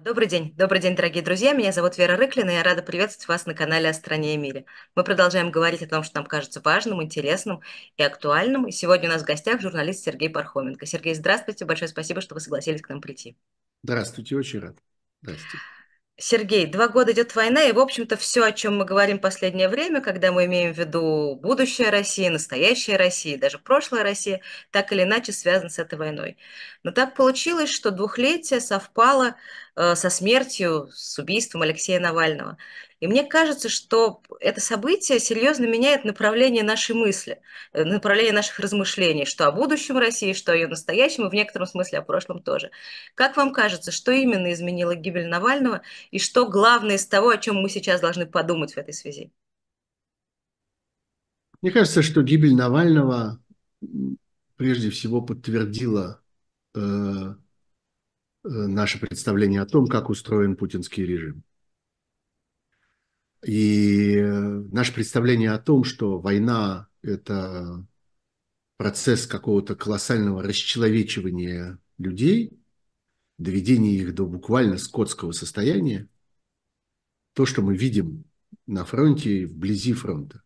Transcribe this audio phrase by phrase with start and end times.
[0.00, 1.52] Добрый день, добрый день, дорогие друзья.
[1.52, 4.64] Меня зовут Вера Рыклина, и я рада приветствовать вас на канале «О стране и мире».
[4.94, 7.60] Мы продолжаем говорить о том, что нам кажется важным, интересным
[7.96, 8.66] и актуальным.
[8.66, 10.86] И сегодня у нас в гостях журналист Сергей Пархоменко.
[10.86, 13.36] Сергей, здравствуйте, большое спасибо, что вы согласились к нам прийти.
[13.82, 14.76] Здравствуйте, очень рад.
[15.22, 15.58] Здравствуйте.
[16.16, 19.68] Сергей, два года идет война, и, в общем-то, все, о чем мы говорим в последнее
[19.68, 24.40] время, когда мы имеем в виду будущее России, настоящая Россия, даже прошлая Россия,
[24.70, 26.36] так или иначе связано с этой войной.
[26.84, 29.34] Но так получилось, что двухлетие совпало
[29.74, 32.58] э, со смертью, с убийством Алексея Навального.
[33.04, 37.38] И мне кажется, что это событие серьезно меняет направление нашей мысли,
[37.74, 41.66] э, направление наших размышлений, что о будущем России, что о ее настоящем, и в некотором
[41.66, 42.70] смысле о прошлом тоже.
[43.14, 45.82] Как вам кажется, что именно изменило гибель Навального,
[46.12, 49.30] и что главное из того, о чем мы сейчас должны подумать в этой связи?
[51.60, 53.38] Мне кажется, что гибель Навального
[54.56, 56.22] прежде всего подтвердила
[56.74, 57.34] э, э,
[58.48, 61.44] наше представление о том, как устроен путинский режим.
[63.44, 64.22] И э,
[64.72, 67.86] наше представление о том, что война– это
[68.78, 72.58] процесс какого-то колоссального расчеловечивания людей,
[73.36, 76.08] доведения их до буквально скотского состояния,
[77.34, 78.24] то, что мы видим
[78.66, 80.42] на фронте вблизи фронта,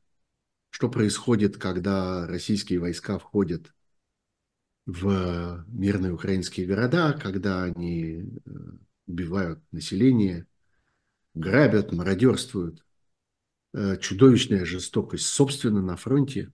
[0.70, 3.72] что происходит, когда российские войска входят
[4.86, 8.50] в мирные украинские города, когда они э,
[9.06, 10.46] убивают население,
[11.34, 12.84] грабят, мародерствуют,
[13.74, 16.52] чудовищная жестокость, собственно, на фронте,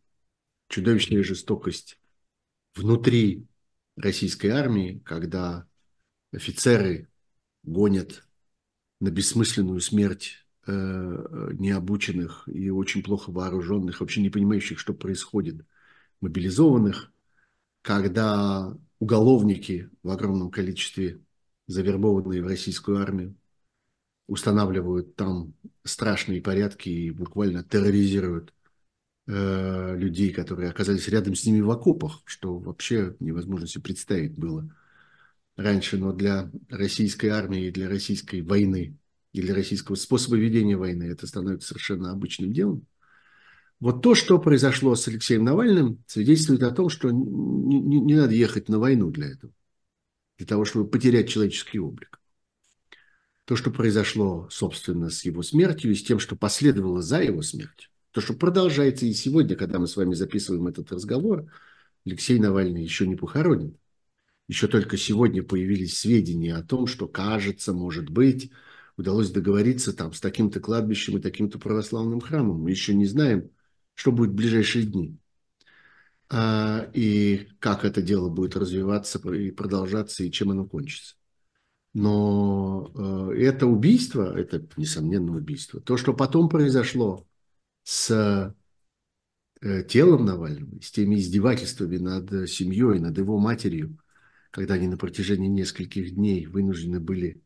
[0.68, 1.98] чудовищная жестокость
[2.74, 3.46] внутри
[3.96, 5.66] российской армии, когда
[6.32, 7.08] офицеры
[7.62, 8.26] гонят
[9.00, 15.64] на бессмысленную смерть э, необученных и очень плохо вооруженных, вообще не понимающих, что происходит,
[16.20, 17.12] мобилизованных,
[17.82, 21.20] когда уголовники в огромном количестве,
[21.66, 23.36] завербованные в российскую армию,
[24.27, 25.55] устанавливают там
[25.85, 28.52] страшные порядки и буквально терроризируют
[29.27, 34.68] э, людей, которые оказались рядом с ними в окопах, что вообще невозможно себе представить было
[35.57, 38.96] раньше, но для российской армии для российской войны
[39.33, 42.86] и для российского способа ведения войны это становится совершенно обычным делом.
[43.80, 48.33] Вот то, что произошло с Алексеем Навальным, свидетельствует о том, что не, не, не надо
[48.33, 49.52] ехать на войну для этого,
[50.39, 52.20] для того, чтобы потерять человеческий облик
[53.44, 57.90] то, что произошло, собственно, с его смертью и с тем, что последовало за его смертью,
[58.10, 61.46] то, что продолжается и сегодня, когда мы с вами записываем этот разговор,
[62.06, 63.77] Алексей Навальный еще не похоронен.
[64.46, 68.50] Еще только сегодня появились сведения о том, что, кажется, может быть,
[68.96, 72.60] удалось договориться там с таким-то кладбищем и таким-то православным храмом.
[72.60, 73.50] Мы еще не знаем,
[73.94, 75.16] что будет в ближайшие дни.
[76.28, 81.16] А, и как это дело будет развиваться и продолжаться, и чем оно кончится.
[81.94, 85.80] Но э, это убийство, это несомненно убийство.
[85.80, 87.24] То, что потом произошло
[87.84, 88.55] с
[89.62, 93.96] э, телом Навального, с теми издевательствами над семьей, над его матерью,
[94.50, 97.40] когда они на протяжении нескольких дней вынуждены были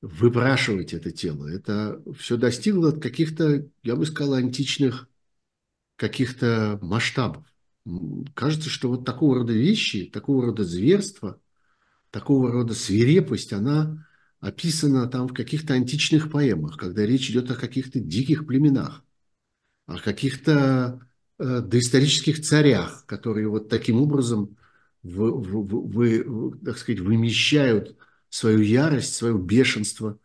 [0.00, 5.08] выпрашивать это тело, это все достигло каких-то, я бы сказал, античных
[5.96, 7.44] каких-то масштабов.
[8.34, 11.40] Кажется, что вот такого рода вещи, такого рода зверства–
[12.10, 14.06] такого рода свирепость, она
[14.40, 19.04] описана там в каких-то античных поэмах, когда речь идет о каких-то диких племенах,
[19.86, 21.06] о каких-то
[21.38, 24.56] э, доисторических царях, которые вот таким образом
[25.02, 27.96] вы, вы, вы, так сказать, вымещают
[28.28, 30.18] свою ярость, свое бешенство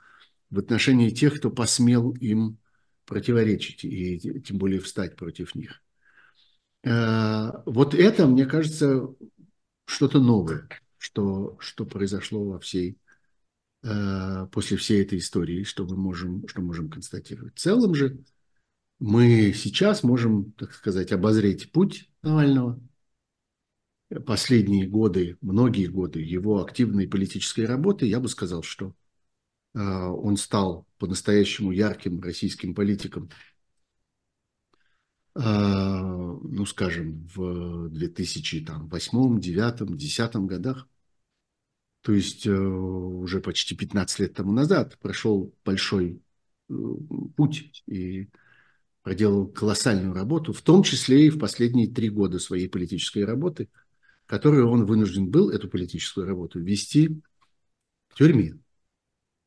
[0.49, 2.57] в отношении тех, кто посмел им
[3.05, 5.81] противоречить и тем более встать против них.
[6.83, 9.09] Э, вот это, мне кажется,
[9.85, 10.67] что-то новое
[10.97, 12.97] что, что произошло во всей,
[13.83, 17.55] э, после всей этой истории, что мы можем, что можем констатировать.
[17.55, 18.19] В целом же
[18.99, 22.79] мы сейчас можем, так сказать, обозреть путь Навального.
[24.25, 28.93] Последние годы, многие годы его активной политической работы, я бы сказал, что
[29.73, 33.29] э, он стал по-настоящему ярким российским политиком
[35.35, 40.87] ну, скажем, в 2008, 2009, 2010 годах.
[42.05, 46.21] То есть э, уже почти 15 лет тому назад прошел большой
[46.69, 46.73] э,
[47.35, 48.29] путь и
[49.01, 53.69] проделал колоссальную работу, в том числе и в последние три года своей политической работы,
[54.27, 57.21] которую он вынужден был, эту политическую работу, вести
[58.09, 58.59] в тюрьме.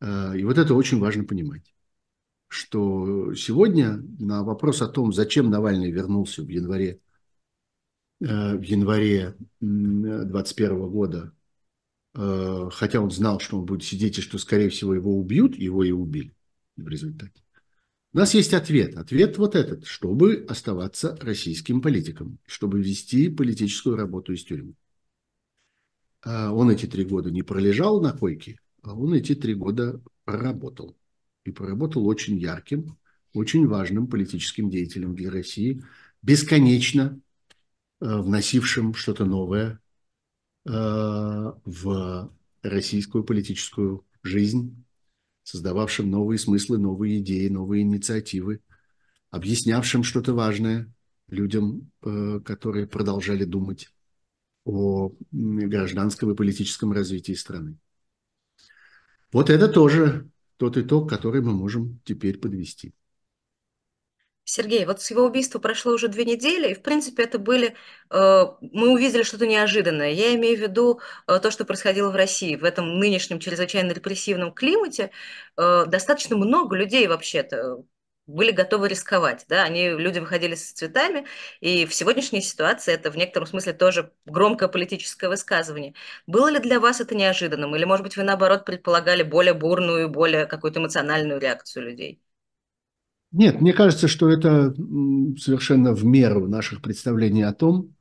[0.00, 1.72] Э, и вот это очень важно понимать,
[2.48, 7.00] что сегодня на вопрос о том, зачем Навальный вернулся в январе,
[8.20, 11.32] в январе 2021 года
[12.14, 15.84] э, хотя он знал, что он будет сидеть и что, скорее всего, его убьют, его
[15.84, 16.34] и убили
[16.76, 17.42] в результате.
[18.12, 18.96] У нас есть ответ.
[18.96, 24.74] Ответ вот этот, чтобы оставаться российским политиком, чтобы вести политическую работу из тюрьмы.
[26.22, 30.96] А он эти три года не пролежал на койке, а он эти три года проработал.
[31.44, 32.98] И проработал очень ярким,
[33.32, 35.82] очень важным политическим деятелем для России,
[36.22, 37.20] бесконечно
[38.00, 39.80] э, вносившим что-то новое
[40.66, 42.32] э, в
[42.62, 44.84] российскую политическую жизнь,
[45.44, 48.60] создававшим новые смыслы, новые идеи, новые инициативы,
[49.30, 50.92] объяснявшим что-то важное
[51.28, 53.90] людям, э, которые продолжали думать
[54.64, 57.78] о гражданском и политическом развитии страны.
[59.32, 62.92] Вот это тоже тот итог, который мы можем теперь подвести.
[64.44, 67.76] Сергей, вот с его убийства прошло уже две недели, и, в принципе, это были...
[68.10, 70.10] Э, мы увидели что-то неожиданное.
[70.10, 72.56] Я имею в виду э, то, что происходило в России.
[72.56, 75.10] В этом нынешнем чрезвычайно репрессивном климате
[75.58, 77.84] э, достаточно много людей вообще-то
[78.28, 81.24] были готовы рисковать, да, они, люди выходили с цветами,
[81.60, 85.94] и в сегодняшней ситуации это в некотором смысле тоже громкое политическое высказывание.
[86.26, 90.44] Было ли для вас это неожиданным, или, может быть, вы, наоборот, предполагали более бурную, более
[90.44, 92.20] какую-то эмоциональную реакцию людей?
[93.32, 94.74] Нет, мне кажется, что это
[95.38, 97.94] совершенно в меру наших представлений о том,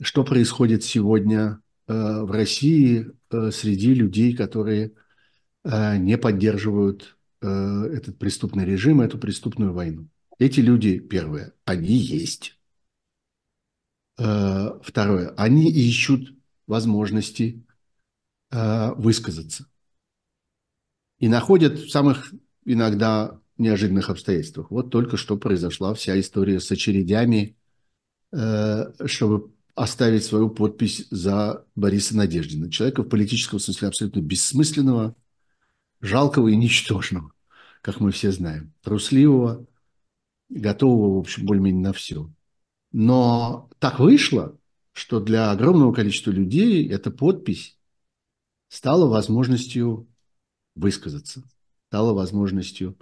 [0.00, 1.92] что происходит сегодня э,
[2.22, 4.92] в России э, среди людей, которые
[5.64, 10.08] э, не поддерживают этот преступный режим, эту преступную войну.
[10.38, 12.58] Эти люди, первое, они есть.
[14.16, 16.34] Второе, они ищут
[16.66, 17.64] возможности
[18.50, 19.66] высказаться.
[21.18, 22.32] И находят в самых
[22.64, 24.70] иногда неожиданных обстоятельствах.
[24.70, 27.56] Вот только что произошла вся история с очередями,
[28.32, 32.70] э, чтобы оставить свою подпись за Бориса Надеждина.
[32.70, 35.16] Человека в политическом смысле абсолютно бессмысленного,
[36.00, 37.32] жалкого и ничтожного,
[37.84, 38.72] как мы все знаем.
[38.80, 39.66] Трусливого,
[40.48, 42.32] готового, в общем, более-менее на все.
[42.92, 44.58] Но так вышло,
[44.92, 47.76] что для огромного количества людей эта подпись
[48.68, 50.08] стала возможностью
[50.74, 51.44] высказаться,
[51.88, 52.96] стала возможностью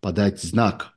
[0.00, 0.96] подать знак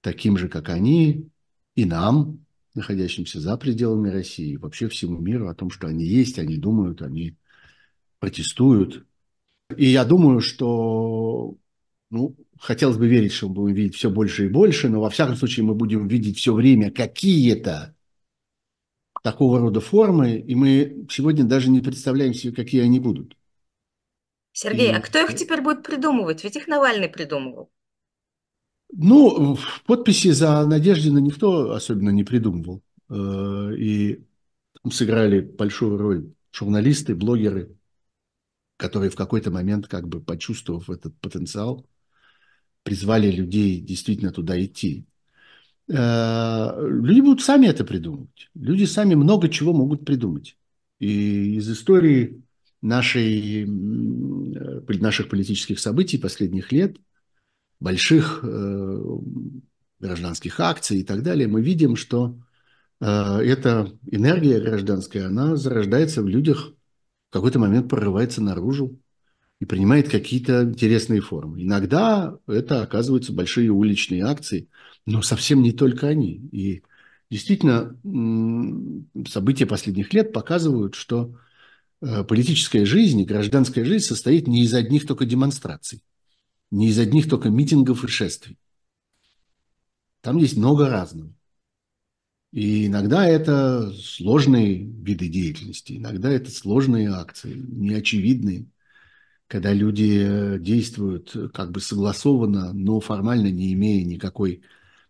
[0.00, 1.30] таким же, как они,
[1.76, 6.40] и нам, находящимся за пределами России, и вообще всему миру о том, что они есть,
[6.40, 7.36] они думают, они
[8.18, 9.06] протестуют.
[9.76, 11.56] И я думаю, что
[12.10, 15.36] ну, хотелось бы верить, что мы будем видеть все больше и больше, но во всяком
[15.36, 17.94] случае мы будем видеть все время какие-то
[19.22, 23.36] такого рода формы, и мы сегодня даже не представляем себе, какие они будут.
[24.52, 24.92] Сергей, и...
[24.92, 26.42] а кто их теперь будет придумывать?
[26.42, 27.70] Ведь их Навальный придумывал.
[28.92, 29.56] Ну,
[29.86, 32.82] подписи за Надеждина никто особенно не придумывал.
[33.08, 34.24] Э, и
[34.82, 37.76] там сыграли большую роль журналисты, блогеры,
[38.76, 41.86] которые в какой-то момент, как бы почувствовав этот потенциал,
[42.90, 45.04] призвали людей действительно туда идти.
[45.88, 48.50] Э, люди будут сами это придумывать.
[48.54, 50.56] Люди сами много чего могут придумать.
[50.98, 52.42] И из истории
[52.82, 56.96] нашей, наших политических событий последних лет–
[57.80, 59.02] больших э,
[59.98, 62.38] гражданских акций и так далее, мы видим, что
[63.00, 66.74] э, эта энергия гражданская, она зарождается в людях,
[67.30, 68.98] в какой-то момент прорывается наружу
[69.60, 71.62] и принимает какие-то интересные формы.
[71.62, 74.68] Иногда это оказываются большие уличные акции,
[75.06, 76.48] но совсем не только они.
[76.50, 76.82] И
[77.30, 77.96] действительно,
[79.28, 81.36] события последних лет показывают, что
[82.00, 86.02] э, политическая жизнь гражданская жизнь состоит не из одних только демонстраций
[86.70, 88.58] не из одних только митингов и шествий.
[90.20, 91.32] Там есть много разного.
[92.52, 98.66] И иногда это сложные виды деятельности, иногда это сложные акции, неочевидные,
[99.50, 104.62] когда люди э, действуют как бы согласованно, но формально не имея никакой,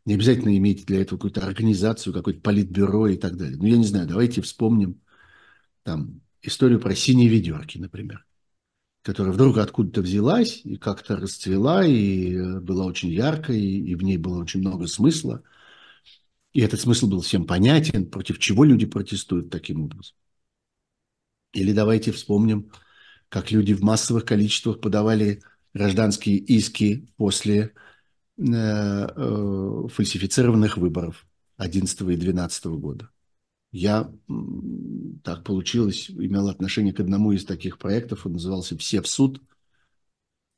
[0.06, 3.58] не обязательно иметь для этого какую-то организацию, какое-то политбюро и так далее.
[3.58, 4.98] Ну, я не знаю, давайте вспомним
[5.82, 8.24] там историю про синие ведерки, например
[9.02, 14.18] которая вдруг откуда-то взялась и как-то расцвела, и э, была очень яркой, и в ней
[14.18, 15.42] было очень много смысла.
[16.52, 20.14] И этот смысл был всем понятен, против чего люди протестуют таким образом.
[21.54, 22.70] Или давайте вспомним,
[23.30, 25.40] как люди в массовых количествах подавали
[25.72, 27.72] гражданские иски после
[28.36, 33.08] э, э, фальсифицированных выборов 11 и 12 года.
[33.72, 34.12] Я,
[35.22, 39.40] так получилось, имел отношение к одному из таких проектов, он назывался «Все в суд»,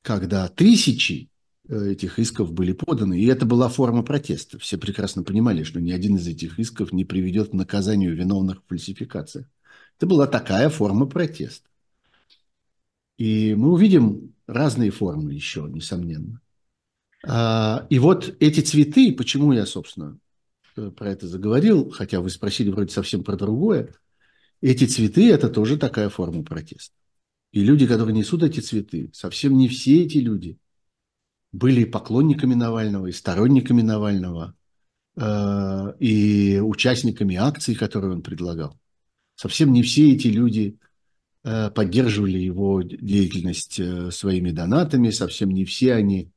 [0.00, 1.28] когда тысячи
[1.68, 4.58] э, этих исков были поданы, и это была форма протеста.
[4.58, 8.68] Все прекрасно понимали, что ни один из этих исков не приведет к наказанию виновных в
[8.68, 9.46] фальсификациях.
[9.98, 11.68] Это была такая форма протеста.
[13.22, 16.40] И мы увидим разные формы еще, несомненно.
[17.24, 20.18] А, и вот эти цветы, почему я, собственно,
[20.74, 23.94] э, про это заговорил, хотя вы спросили вроде совсем про другое,
[24.60, 26.96] эти цветы– это тоже такая форма протеста.
[27.52, 30.58] И люди, которые несут эти цветы, совсем не все эти люди
[31.52, 34.56] были поклонниками Навального и сторонниками Навального,
[35.14, 38.80] э, и участниками акций, которые он предлагал.
[39.36, 40.76] Совсем не все эти люди
[41.42, 43.80] поддерживали его деятельность
[44.14, 46.32] своими донатами, совсем не все они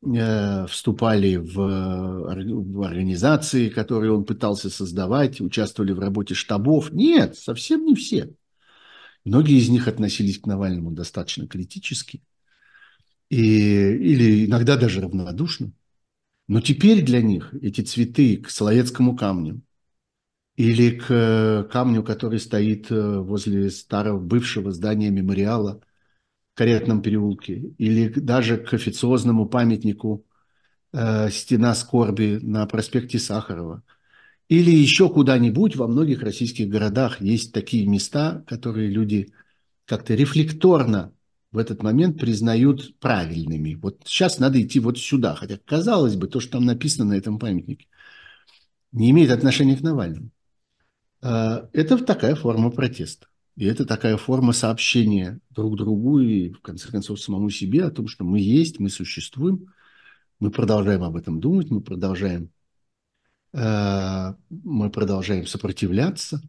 [0.00, 6.92] Э, вступали в организации, которые он пытался создавать, участвовали в работе штабов.
[6.92, 8.32] Нет, совсем не все.
[9.24, 12.22] Многие из них относились к Навальному достаточно критически
[13.28, 15.72] и, или иногда даже равнодушно.
[16.46, 19.62] Но теперь для них эти цветы к Соловецкому камню
[20.58, 25.80] или к камню, который стоит э, возле старого бывшего здания мемориала
[26.54, 30.26] Каретном переулке, или даже к официозному памятнику
[30.92, 33.84] э, «Стена скорби» на проспекте Сахарова,
[34.48, 39.32] или еще куда-нибудь во многих российских городах есть такие места, которые люди
[39.84, 41.12] как-то рефлекторно
[41.52, 43.74] в этот момент признают правильными.
[43.74, 47.38] Вот сейчас надо идти вот сюда, хотя, казалось бы, то, что там написано на этом
[47.38, 47.86] памятнике,
[48.90, 50.32] не имеет отношения к Навальному.
[51.22, 53.26] Э, это такая форма протеста.
[53.56, 58.06] И это такая форма сообщения друг другу и, в конце концов, самому себе о том,
[58.06, 59.74] что мы есть, мы существуем,
[60.38, 62.50] мы продолжаем об этом думать, мы продолжаем,
[63.52, 66.40] э, мы продолжаем сопротивляться,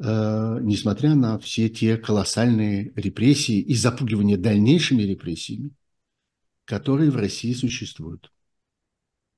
[0.00, 5.70] э, несмотря на все те колоссальные репрессии и запугивание дальнейшими репрессиями,
[6.64, 8.32] которые в России существуют.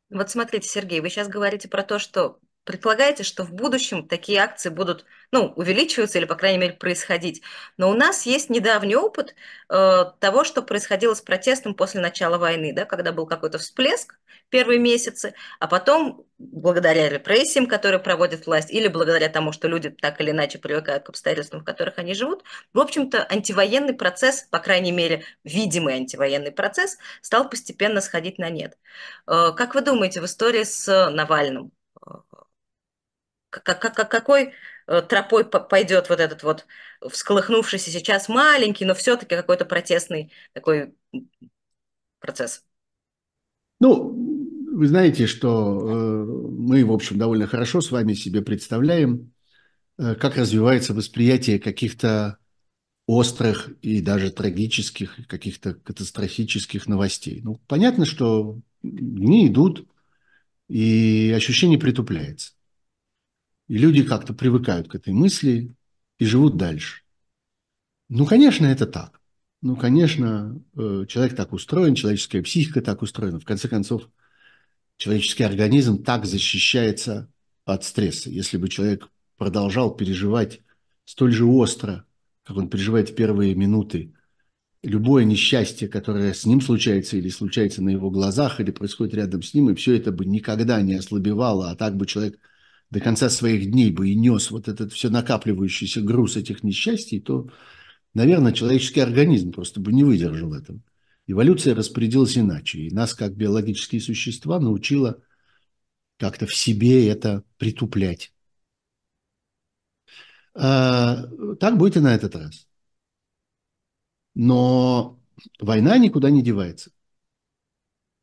[0.09, 4.69] Вот смотрите, Сергей, вы сейчас говорите про то, что предполагаете, что в будущем такие акции
[4.69, 7.43] будут ну, увеличиваться или, по крайней мере, происходить.
[7.77, 9.35] Но у нас есть недавний опыт
[9.69, 14.19] э, того, что происходило с протестом после начала войны, да, когда был какой-то всплеск
[14.51, 20.21] первые месяцы, а потом, благодаря репрессиям, которые проводит власть, или благодаря тому, что люди так
[20.21, 24.93] или иначе привыкают к обстоятельствам, в которых они живут, в общем-то, антивоенный процесс, по крайней
[24.93, 28.77] мере, видимый антивоенный процесс, стал постепенно сходить на нет.
[29.27, 31.73] Э, как вы думаете, в истории с Навальным,
[33.51, 34.55] какой
[34.87, 36.67] э, тропой пойдет вот этот вот
[37.09, 40.95] всколыхнувшийся сейчас маленький, но все-таки какой-то протестный такой
[42.21, 42.65] процесс?
[43.81, 44.13] Ну,
[44.73, 49.33] вы знаете, что э, мы, в общем, довольно хорошо с вами себе представляем,
[49.99, 52.39] э, как развивается восприятие каких-то
[53.07, 57.41] острых и даже трагических, каких-то катастрофических новостей.
[57.43, 59.87] Ну, понятно, что дни идут,
[60.69, 62.53] и ощущение притупляется.
[63.71, 65.73] И люди как-то привыкают к этой мысли
[66.19, 67.03] и живут дальше.
[68.09, 69.21] Ну, конечно, это так.
[69.63, 73.39] Ну, конечно, э, человек так устроен, человеческая психика так устроена.
[73.39, 74.11] В конце концов,
[74.97, 77.31] человеческий организм так защищается
[77.65, 78.29] от стресса.
[78.29, 80.63] Если бы человек продолжал переживать
[81.05, 82.05] столь же остро,
[82.43, 84.15] как он переживает в первые минуты,
[84.83, 89.55] любое несчастье, которое с ним случается или случается на его глазах, или происходит рядом с
[89.55, 92.41] ним, и все это бы никогда не ослабевало, а так бы человек
[92.91, 97.49] до конца своих дней бы и нес вот этот все накапливающийся груз этих несчастий, то,
[98.15, 100.81] наверное, человеческий организм просто бы не выдержал этого.
[101.27, 105.23] Эволюция распорядилась иначе, и нас, как биологические существа, научила
[106.17, 108.33] как-то в себе это притуплять.
[110.55, 111.29] А,
[111.61, 112.67] так будет и на этот раз.
[114.35, 115.21] Но
[115.61, 116.91] война никуда не девается.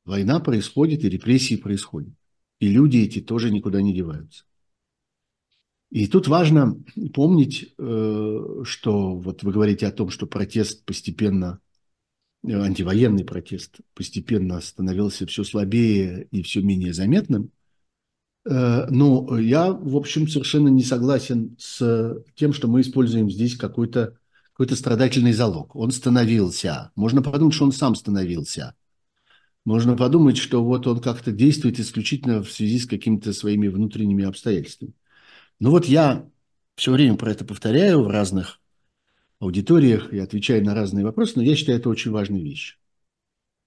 [0.04, 2.14] Война происходит, и репрессии происходят.
[2.60, 4.47] И люди эти тоже никуда не деваются.
[5.90, 6.78] И тут важно
[7.14, 11.60] помнить, э, что вот вы говорите о том, что протест постепенно,
[12.46, 17.52] э, антивоенный протест постепенно становился все слабее и все менее заметным.
[18.46, 24.18] Э, но я, в общем, совершенно не согласен с тем, что мы используем здесь какой-то
[24.58, 25.76] какой-то страдательный залог.
[25.76, 26.92] Он становился.
[26.96, 28.74] Можно подумать, что он сам становился.
[29.66, 34.94] Можно подумать, что вот он как-то действует исключительно в связи с какими-то своими внутренними обстоятельствами.
[35.60, 36.30] Ну вот я
[36.76, 38.62] все время про это повторяю в разных
[39.40, 42.78] аудиториях и отвечаю на разные вопросы, но я считаю это очень важной вещью.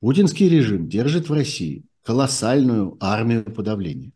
[0.00, 4.12] Путинский режим держит в России колоссальную армию подавления.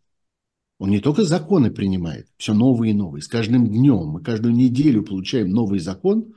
[0.79, 3.23] Он не только законы принимает, все новые и новые.
[3.23, 6.35] С каждым днем мы каждую неделю получаем новый закон,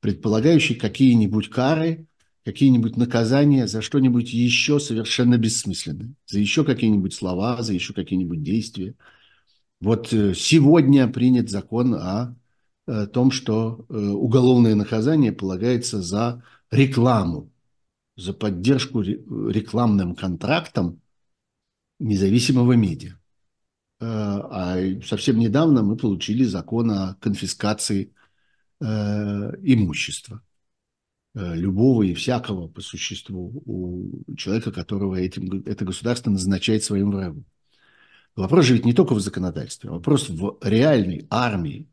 [0.00, 2.06] предполагающий какие-нибудь кары,
[2.44, 8.94] какие-нибудь наказания за что-нибудь еще совершенно бессмысленное, за еще какие-нибудь слова, за еще какие-нибудь действия–
[9.80, 12.36] вот э, сегодня принят закон о
[12.86, 17.52] о том, что уголовное наказание полагается за рекламу,
[18.16, 21.02] за поддержку рекламным контрактом
[21.98, 23.18] независимого медиа.
[24.00, 28.14] А совсем недавно мы получили закон о конфискации
[28.80, 30.42] имущества.
[31.38, 37.44] Э, любого и всякого по существу у человека, которого этим, это государство назначает своим врагом.
[38.38, 41.88] Вопрос же ведь не только в законодательстве, вопрос в реальной армии.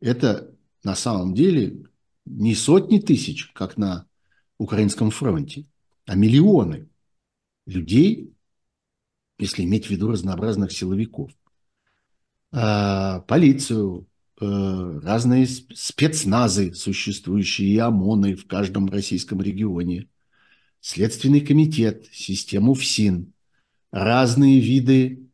[0.00, 1.84] Это на самом деле
[2.24, 4.06] не сотни тысяч, как на
[4.58, 5.66] украинском фронте,
[6.06, 6.88] а миллионы
[7.66, 8.34] людей,
[9.38, 11.30] если иметь в виду разнообразных силовиков.
[12.52, 14.06] А, полицию,
[14.42, 20.08] Э, разные спецназы, существующие и ОМОНы в каждом российском регионе,
[20.80, 23.32] Следственный комитет, систему ФСИН,
[23.92, 25.28] разные виды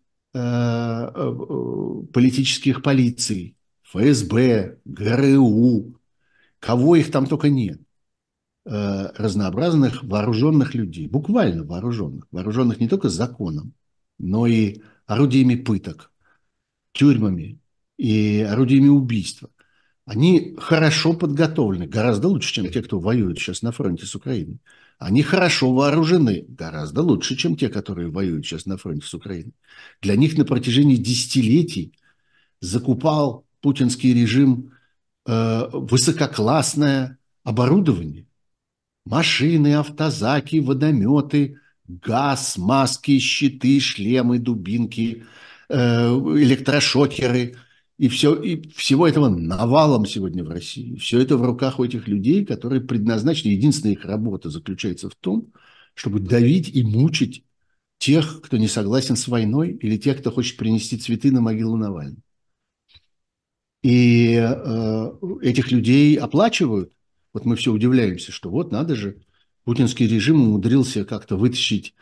[2.13, 5.95] политических полиций, ФСБ, ГРУ,
[6.59, 7.81] кого их там только нет,
[8.65, 13.73] разнообразных вооруженных людей, буквально вооруженных, вооруженных не только законом,
[14.19, 16.13] но и орудиями пыток,
[16.93, 17.59] тюрьмами,
[17.97, 19.49] и орудиями убийства,
[20.05, 24.59] они хорошо подготовлены, гораздо лучше, чем те, кто воюет сейчас на фронте с Украиной.
[24.99, 29.55] Они хорошо вооружены, гораздо лучше, чем те, которые воюют сейчас на фронте с Украиной.
[30.03, 31.93] Для них на протяжении десятилетий
[32.61, 34.73] закупал путинский режим
[35.25, 38.27] э, высококлассное оборудование.
[39.07, 45.25] Машины, автозаки, водометы, газ, маски, щиты, шлемы, дубинки,
[45.69, 47.55] э, электрошокеры–
[47.99, 50.97] и, все, и всего этого навалом сегодня в России.
[50.97, 55.53] Все это в руках у этих людей, которые предназначены, единственная их работа заключается в том,
[55.95, 57.45] чтобы давить и мучить
[57.99, 62.23] тех, кто не согласен с войной, или тех, кто хочет принести цветы на могилу Навального.
[63.83, 65.11] И э,
[65.43, 66.93] этих людей оплачивают.
[67.33, 69.19] Вот мы все удивляемся, что вот надо же,
[69.65, 71.95] путинский режим умудрился как-то вытащить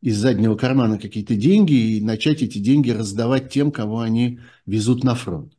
[0.00, 5.14] из заднего кармана какие-то деньги и начать эти деньги раздавать тем, кого они везут на
[5.14, 5.52] фронт.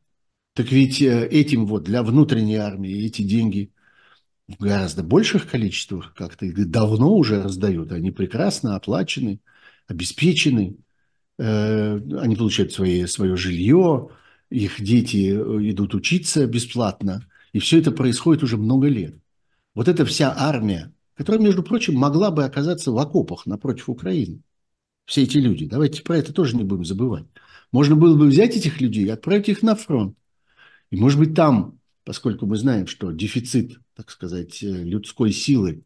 [0.53, 3.71] Так ведь э, этим вот для внутренней армии эти деньги
[4.47, 7.91] в гораздо больших количествах как-то давно уже раздают.
[7.91, 9.39] Они прекрасно оплачены,
[9.87, 10.77] обеспечены,
[11.37, 14.09] э, они получают свои, свое жилье,
[14.49, 17.27] их дети э, идут учиться бесплатно.
[17.53, 19.15] И все это происходит уже много лет.
[19.75, 24.39] Вот эта вся армия, которая, между прочим, могла бы оказаться в окопах напротив Украины.
[25.03, 25.65] Все эти люди.
[25.65, 27.25] Давайте про это тоже не будем забывать.
[27.73, 30.15] Можно было бы взять этих людей и отправить их на фронт.
[30.91, 35.83] И, может быть, там, поскольку мы знаем, что дефицит, так сказать, э, людской силы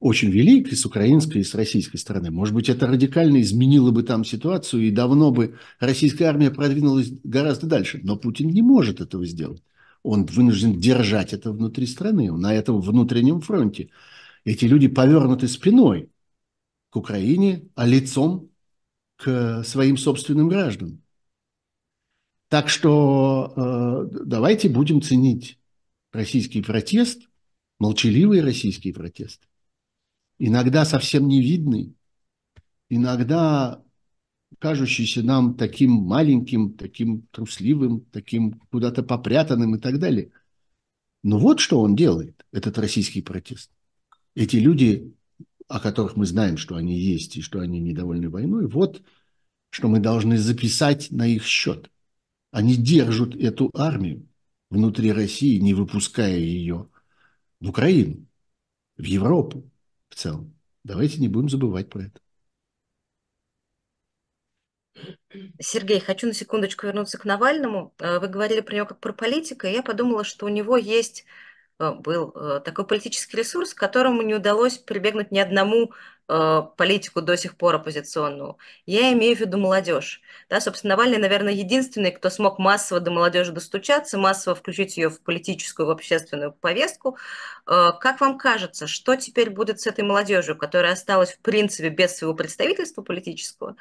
[0.00, 2.30] очень велик и с украинской, и с российской стороны.
[2.30, 7.66] Может быть, это радикально изменило бы там ситуацию, и давно бы российская армия продвинулась гораздо
[7.66, 8.00] дальше.
[8.02, 9.62] Но Путин не может этого сделать.
[10.02, 13.90] Он вынужден держать это внутри страны, на этом внутреннем фронте.
[14.44, 16.10] Эти люди повернуты спиной
[16.90, 18.50] к Украине, а лицом
[19.16, 21.02] к своим собственным гражданам.
[22.48, 25.58] Так что э, давайте будем ценить
[26.12, 27.28] российский протест,
[27.78, 29.48] молчаливый российский протест,
[30.38, 31.94] иногда совсем невидный,
[32.90, 33.82] иногда
[34.58, 40.30] кажущийся нам таким маленьким, таким трусливым, таким куда-то попрятанным и так далее.
[41.22, 43.70] Но вот что он делает, этот российский протест–
[44.34, 45.14] эти люди,
[45.68, 49.02] о которых мы знаем, что они есть и что они недовольны войной, вот
[49.70, 51.90] что мы должны записать на их счет.
[52.50, 54.28] Они держат эту армию
[54.70, 56.88] внутри России, не выпуская ее
[57.60, 58.26] в Украину,
[58.96, 59.68] в Европу
[60.08, 60.54] в целом.
[60.84, 62.20] Давайте не будем забывать про это.
[65.58, 67.92] Сергей, хочу на секундочку вернуться к Навальному.
[67.98, 71.24] Э, вы говорили про него как про политика, и я подумала, что у него есть
[71.78, 75.92] был э, такой политический ресурс, к которому не удалось прибегнуть ни одному
[76.28, 78.58] э, политику до сих пор оппозиционному.
[78.86, 80.20] Я имею в виду молодежь.
[80.48, 85.20] Да, собственно, Навальный, наверное, единственный, кто смог массово до молодежи достучаться, массово включить ее в
[85.20, 87.18] политическую, в общественную повестку.
[87.66, 92.34] Как вам кажется, что теперь будет с этой молодежью, которая осталась, в принципе, без своего
[92.34, 93.76] представительства политического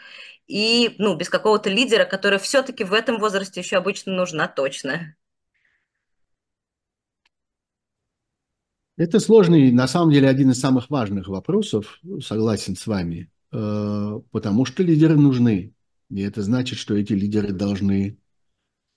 [0.47, 5.15] и ну, без какого-то лидера, который все-таки в этом возрасте еще обычно нужна точно?
[9.03, 14.63] Это сложный, на самом деле, один из самых важных вопросов, согласен с вами, э, потому
[14.63, 15.73] что лидеры нужны.
[16.09, 18.17] И это значит, что эти лидеры должны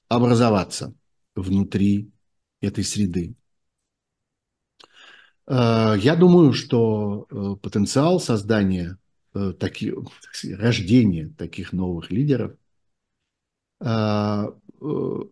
[0.09, 0.95] образоваться
[1.35, 2.13] внутри
[2.61, 3.35] этой среды.
[5.49, 8.99] Э, я думаю, что э, потенциал создания
[9.59, 9.95] таких,
[10.57, 12.57] рождения таких новых лидеров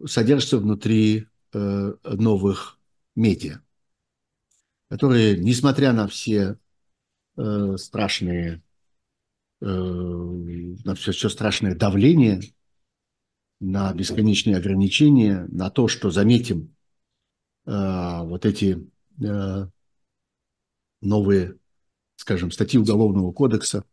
[0.07, 2.79] содержится внутри новых
[3.17, 3.64] медиа,
[4.95, 6.57] которые, несмотря на все
[7.35, 8.63] страшные,
[9.59, 12.41] на все, все страшное давление,
[13.59, 16.77] на бесконечные ограничения, на то, что, заметим,
[17.65, 18.89] вот эти
[21.01, 21.57] новые,
[22.15, 23.85] скажем, статьи Уголовного кодекса,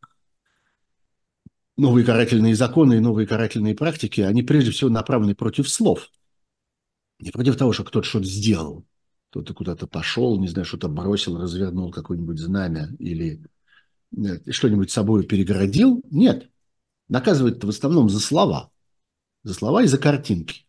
[1.77, 6.11] новые карательные законы и новые карательные практики, они прежде всего направлены против слов.
[7.19, 8.85] Не против того, что кто-то что-то сделал.
[9.31, 13.41] Кто-то куда-то пошел, не знаю, что-то бросил, развернул какое-нибудь знамя или
[14.49, 16.03] что-нибудь собой перегородил.
[16.11, 16.49] Нет.
[17.07, 18.69] Наказывают в основном за слова.
[19.43, 20.65] За слова и за картинки.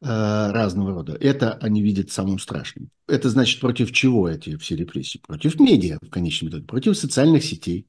[0.00, 1.18] Э, разного рода.
[1.20, 2.88] Это они видят самым страшным.
[3.06, 5.18] Это значит, против чего эти все репрессии?
[5.18, 7.88] Против медиа, в конечном итоге, против социальных сетей,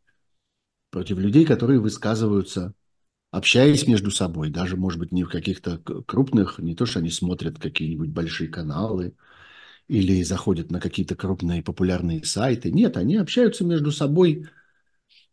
[0.90, 2.74] против людей, которые высказываются,
[3.32, 7.58] общаясь между собой, даже, может быть, не в каких-то крупных, не то, что они смотрят
[7.58, 9.16] какие-нибудь большие каналы
[9.90, 12.72] или заходят на какие-то крупные популярные сайты.
[12.72, 14.48] Нет, они общаются между собой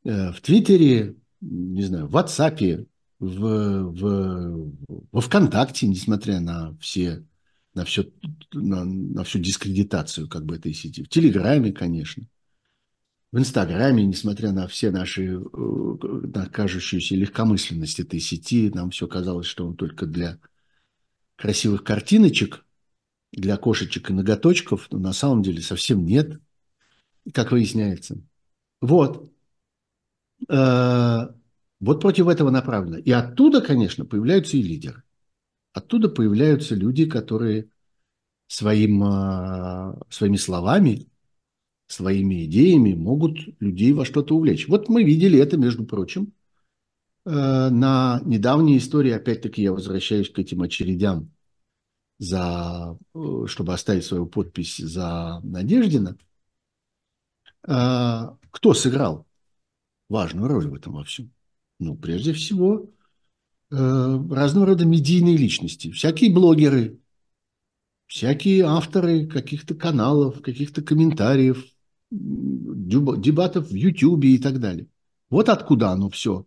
[0.05, 2.89] э, в Твиттере, не знаю, в WhatsApp,
[3.19, 4.73] в, в,
[5.13, 7.25] во ВКонтакте, несмотря на все
[7.75, 8.11] на, все,
[8.55, 11.05] на, на всю дискредитацию как бы этой сети.
[11.05, 12.27] В Телеграме, конечно.
[13.33, 19.47] В Инстаграме, несмотря на все наши, э, на кажущуюся легкомысленность этой сети, нам все казалось,
[19.47, 20.39] что он только для
[21.37, 22.65] красивых картиночек,
[23.33, 26.41] для кошечек и ноготочков, но на самом деле совсем нет,
[27.33, 28.23] как выясняется.
[28.81, 29.31] Вот.
[30.49, 31.29] Э,
[31.81, 32.99] вот против этого направлено.
[32.99, 35.03] И оттуда, конечно, появляются и лидеры.
[35.73, 37.69] Оттуда появляются люди, которые
[38.49, 41.09] своим, а, своими словами,
[41.87, 44.69] своими идеями могут людей во что-то увлечь.
[44.69, 46.33] Вот мы видели это, между прочим,
[47.25, 51.31] э, на недавней истории, опять-таки я возвращаюсь к этим очередям,
[52.19, 56.17] за, э, чтобы оставить свою подпись за Надеждина.
[57.67, 59.27] Э, кто сыграл
[60.09, 61.31] важную роль в этом во всем?
[61.79, 62.91] Ну, прежде всего,
[63.71, 63.75] э,
[64.31, 66.99] разного рода медийные личности, всякие блогеры,
[68.07, 71.65] всякие авторы каких-то каналов, каких-то комментариев,
[72.11, 74.87] дебатов в Ютьюбе и так далее.
[75.29, 76.47] Вот откуда оно все,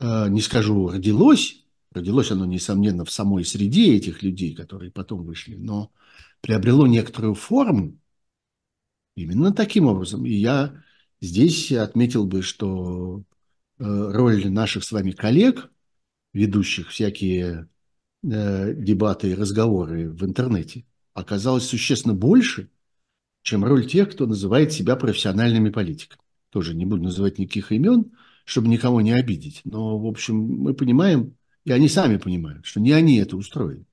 [0.00, 1.64] э, не скажу, родилось.
[1.92, 5.90] Родилось оно, несомненно, в самой среде этих людей, которые потом вышли, но
[6.40, 7.98] приобрело некоторую форму
[9.14, 10.26] именно таким образом.
[10.26, 10.82] И я
[11.20, 13.24] здесь отметил бы, что
[13.78, 15.70] Э, роль наших с вами коллег,
[16.32, 17.68] ведущих всякие
[18.24, 22.70] э, дебаты и разговоры в интернете, оказалась существенно больше,
[23.42, 26.20] чем роль тех, кто называет себя профессиональными политиками.
[26.50, 29.60] Тоже не буду называть никаких имен, чтобы никого не обидеть.
[29.64, 31.36] Но, в общем, мы понимаем,
[31.68, 33.84] и они сами понимают, что не они это устроили.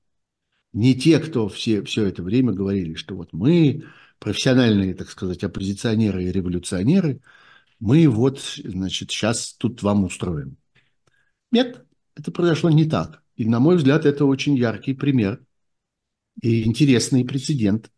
[0.72, 3.84] Не те, кто все, все это время говорили, что вот мы,
[4.18, 7.20] профессиональные, так сказать, оппозиционеры и революционеры–
[7.78, 10.56] мы вот, значит, сейчас тут вам устроим.
[11.52, 11.84] Нет,
[12.14, 13.22] это произошло не так.
[13.36, 15.44] И, на мой взгляд, это очень яркий пример
[16.40, 17.90] и интересный прецедент.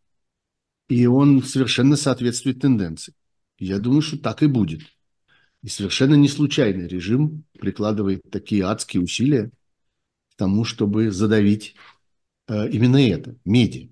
[0.89, 3.13] И он совершенно соответствует тенденции.
[3.57, 4.81] Я думаю, что так и будет.
[5.61, 9.51] И совершенно не случайно режим прикладывает такие адские усилия
[10.39, 11.75] тому, чтобы задавить
[12.47, 13.89] э, именно это, медиа.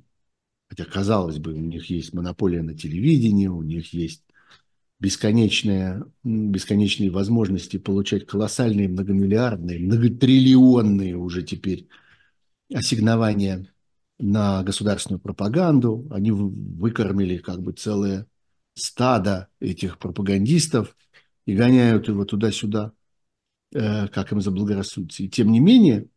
[0.70, 4.24] Хотя, казалось бы, у них есть монополия на телевидении, у них есть
[5.00, 11.90] бесконечные, бесконечные возможности получать колоссальные многомиллиардные, многотриллионные уже теперь
[12.74, 13.68] ассигнования
[14.18, 16.08] на государственную пропаганду.
[16.12, 18.26] Они выкормили как бы целое
[18.74, 20.96] стадо этих пропагандистов
[21.46, 22.94] и гоняют его туда-сюда,
[23.74, 25.24] э, как им заблагорассудится.
[25.24, 26.08] И тем не менее,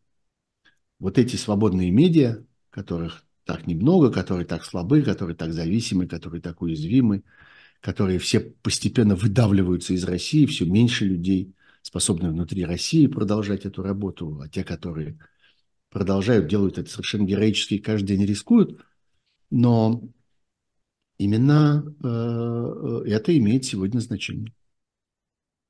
[1.01, 6.61] вот эти свободные медиа, которых так немного, которые так слабы, которые так зависимы, которые так
[6.61, 7.23] уязвимы,
[7.81, 14.39] которые все постепенно выдавливаются из России, все меньше людей способны внутри России продолжать эту работу,
[14.41, 15.17] а те, которые
[15.89, 18.79] продолжают, делают это совершенно героически каждый день рискуют,
[19.49, 20.03] но
[21.17, 24.53] именно э, это имеет сегодня значение.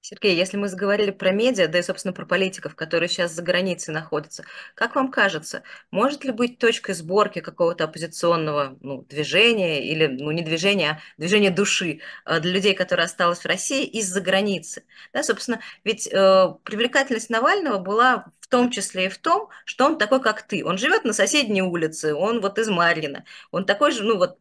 [0.03, 3.93] Сергей, если мы заговорили про медиа, да и, собственно, про политиков, которые сейчас за границей
[3.93, 5.61] находятся, как вам кажется,
[5.91, 11.51] может ли быть точкой сборки какого-то оппозиционного ну, движения или, ну, не движения, а движения
[11.51, 14.85] души э, для людей, которые осталось в России из-за границы?
[15.13, 19.99] Да, собственно, ведь э, привлекательность Навального была в том числе и в том, что он
[19.99, 20.65] такой, как ты.
[20.65, 24.39] Он живет на соседней улице, он вот из Марьина, он такой же, ну, вот,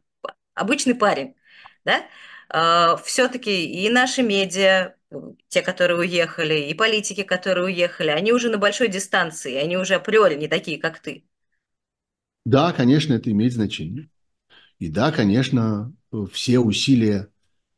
[0.54, 1.36] обычный парень,
[1.84, 2.02] да?
[2.52, 4.94] Э, все-таки и наши медиа,
[5.48, 10.34] те, которые уехали, и политики, которые уехали, они уже на большой дистанции, они уже априори
[10.36, 11.24] не такие, как ты.
[12.44, 14.08] Да, конечно, это имеет значение.
[14.78, 15.92] И да, конечно,
[16.32, 17.28] все усилия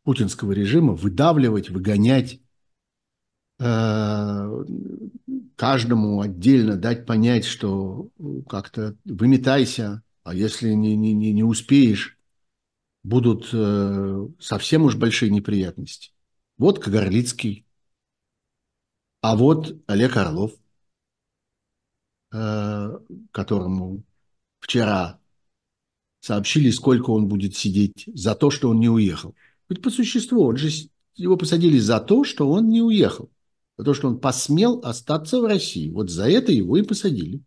[0.04, 2.40] путинского режима выдавливать, выгонять
[3.58, 4.64] э,
[5.56, 8.08] каждому отдельно дать понять, что
[8.48, 12.16] как-то выметайся, а если не, не, не успеешь,
[13.02, 16.12] будут э, совсем уж большие неприятности.
[16.56, 17.66] Вот Кагарлицкий,
[19.20, 20.52] а вот Олег Орлов,
[22.32, 22.98] э,
[23.30, 24.02] которому
[24.60, 25.20] вчера
[26.20, 29.34] сообщили, сколько он будет сидеть за то, что он не уехал.
[29.68, 30.70] Ведь по существу он же
[31.16, 33.30] его посадили за то, что он не уехал,
[33.76, 35.90] за то, что он посмел остаться в России.
[35.90, 37.42] Вот за это его и посадили.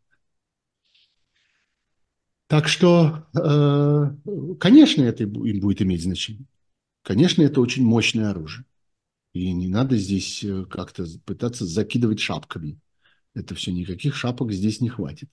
[2.48, 6.46] Так что, э, конечно, это им будет иметь значение.
[7.02, 8.66] Конечно, это очень мощное оружие.
[9.34, 12.80] И не надо здесь э, как-то пытаться закидывать шапками.
[13.34, 15.30] Это все, никаких шапок здесь не хватит.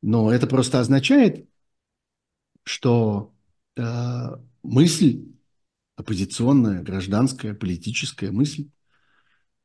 [0.00, 1.48] Но это просто означает,
[2.64, 3.34] что
[3.76, 3.82] э,
[4.62, 5.26] мысль,
[5.96, 8.70] оппозиционная, гражданская, политическая мысль,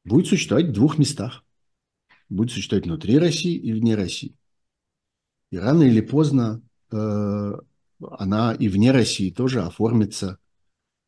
[0.04, 1.46] будет существовать в двух местах.
[2.30, 4.36] Будет существовать внутри России и вне России.
[5.54, 7.52] И рано или поздно э,
[8.02, 10.40] она и вне России тоже оформится.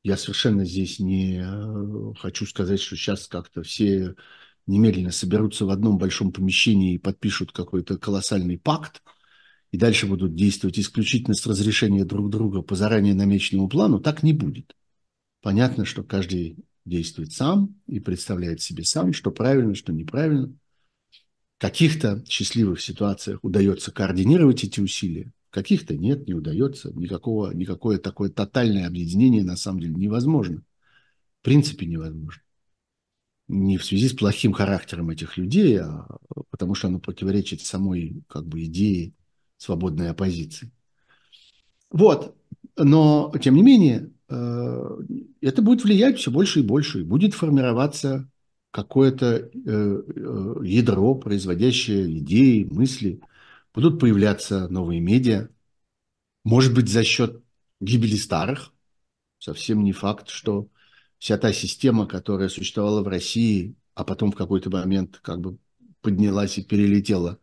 [0.03, 4.13] Я совершенно здесь не э, хочу сказать, что сейчас как-то все
[4.67, 9.01] немедленно соберутся в одном большом помещении и подпишут какой-то колоссальный пакт,
[9.71, 14.33] и дальше будут действовать исключительно с разрешения друг друга по заранее намеченному плану, так не
[14.33, 14.75] будет.
[15.41, 20.53] Понятно, что каждый действует сам и представляет себе сам, что правильно, что неправильно–
[21.57, 26.91] каких-то счастливых ситуациях удается координировать эти усилия, каких-то нет, не удается.
[26.93, 30.63] Никакого, никакое такое тотальное объединение на самом деле невозможно.
[31.41, 32.41] В принципе невозможно.
[33.47, 36.07] Не в связи с плохим характером этих людей, а
[36.49, 39.13] потому что оно противоречит самой как бы, идее
[39.57, 40.71] свободной оппозиции.
[41.91, 42.35] Вот.
[42.75, 44.97] Но, тем не менее, э,
[45.39, 48.29] это будет влиять все больше и больше, и будет формироваться
[48.75, 53.21] какое-то э, э, ядро, производящее идеи, мысли.
[53.73, 55.47] Будут появляться новые медиа.
[56.43, 57.41] Может быть, за счет
[57.79, 58.73] гибели старых.
[59.39, 60.67] Совсем не факт, что
[61.19, 65.57] вся та система, которая существовала в России, а потом в какой-то момент как бы
[66.01, 67.39] поднялась и перелетела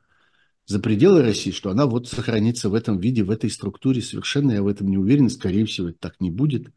[0.66, 4.02] за пределы России, что она вот сохранится в этом виде, в этой структуре.
[4.02, 5.30] Совершенно я в этом не уверен.
[5.30, 6.70] Скорее всего, это так не будет.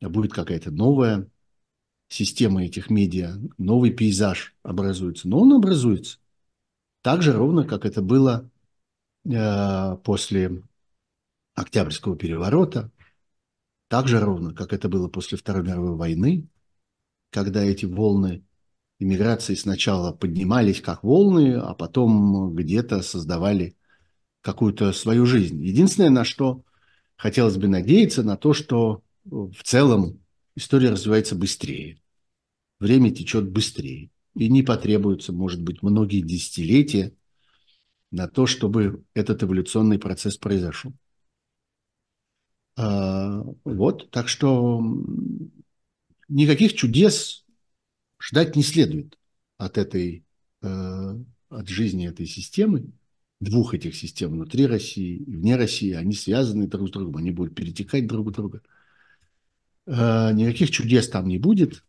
[0.00, 1.28] А будет какая-то новая
[2.08, 5.28] системы этих медиа, новый пейзаж образуется.
[5.28, 6.18] Но он образуется.
[7.02, 8.50] Так же ровно, как это было
[9.24, 10.62] э, после
[11.54, 12.90] Октябрьского переворота,
[13.88, 16.48] так же ровно, как это было после Второй мировой войны,
[17.30, 18.44] когда эти волны
[18.98, 23.76] иммиграции сначала поднимались как волны, а потом где-то создавали
[24.40, 25.62] какую-то свою жизнь.
[25.62, 26.64] Единственное, на что
[27.16, 30.20] хотелось бы надеяться, на то, что в целом
[30.58, 32.00] история развивается быстрее.
[32.80, 34.10] Время течет быстрее.
[34.34, 37.14] И не потребуется, может быть, многие десятилетия
[38.10, 40.92] на то, чтобы этот эволюционный процесс произошел.
[42.76, 44.82] А, вот, так что
[46.28, 47.44] никаких чудес
[48.20, 49.18] ждать не следует
[49.56, 50.24] от этой,
[50.62, 51.14] э,
[51.48, 52.92] от жизни этой системы,
[53.40, 57.54] двух этих систем внутри России и вне России, они связаны друг с другом, они будут
[57.54, 58.62] перетекать друг в друга.
[59.88, 61.82] Э, никаких чудес там не будет,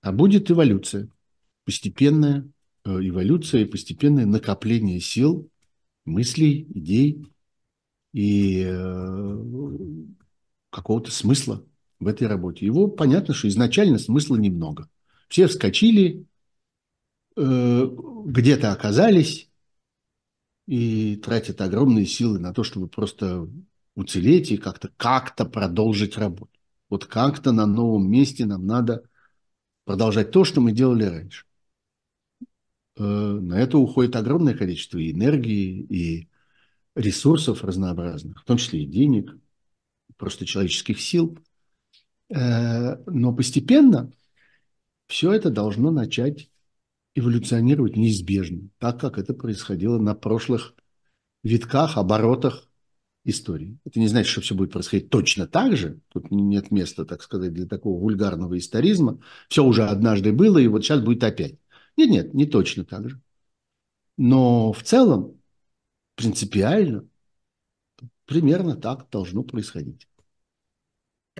[0.00, 1.08] а будет эволюция.
[1.64, 2.50] Постепенная
[2.84, 5.48] э, эволюция и постепенное накопление сил,
[6.04, 7.26] мыслей, идей
[8.12, 8.64] и
[10.70, 11.64] какого-то смысла
[11.98, 12.66] в этой работе.
[12.66, 14.88] Его понятно, что изначально смысла немного.
[15.28, 16.24] Все вскочили,
[17.34, 19.50] где-то оказались,
[20.66, 23.48] и тратят огромные силы на то, чтобы просто
[23.96, 26.53] уцелеть и как-то как-то продолжить работу.
[26.94, 29.02] Вот как-то на новом месте нам надо
[29.84, 31.44] продолжать то, что мы делали раньше.
[32.96, 36.28] Э, на это уходит огромное количество и энергии, и
[36.94, 39.36] ресурсов разнообразных, в том числе и денег,
[40.16, 41.36] просто человеческих сил.
[42.28, 44.12] Э, но постепенно
[45.08, 46.48] все это должно начать
[47.16, 50.76] эволюционировать неизбежно, так как это происходило на прошлых
[51.42, 52.68] витках, оборотах
[53.24, 53.78] истории.
[53.84, 56.00] Это не значит, что все будет происходить точно так же.
[56.08, 59.20] Тут нет места, так сказать, для такого вульгарного историзма.
[59.48, 61.56] Все уже однажды было, и вот сейчас будет опять.
[61.96, 63.20] Нет, нет, не точно так же.
[64.16, 65.40] Но в целом,
[66.14, 67.06] принципиально,
[68.26, 70.06] примерно так должно происходить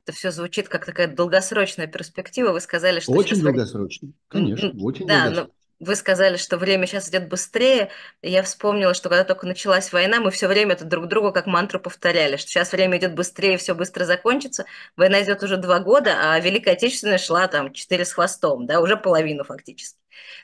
[0.05, 2.53] это все звучит как такая долгосрочная перспектива.
[2.53, 5.55] Вы сказали, что очень долгосрочно, конечно, очень да, долгосрочно.
[5.85, 7.91] Вы сказали, что время сейчас идет быстрее.
[8.23, 11.79] Я вспомнила, что когда только началась война, мы все время это друг другу как мантру
[11.81, 14.65] повторяли, что сейчас время идет быстрее, все быстро закончится.
[14.97, 18.97] Война идет уже два года, а Великая Отечественная шла там четыре с хвостом, да, уже
[18.97, 19.99] половину фактически.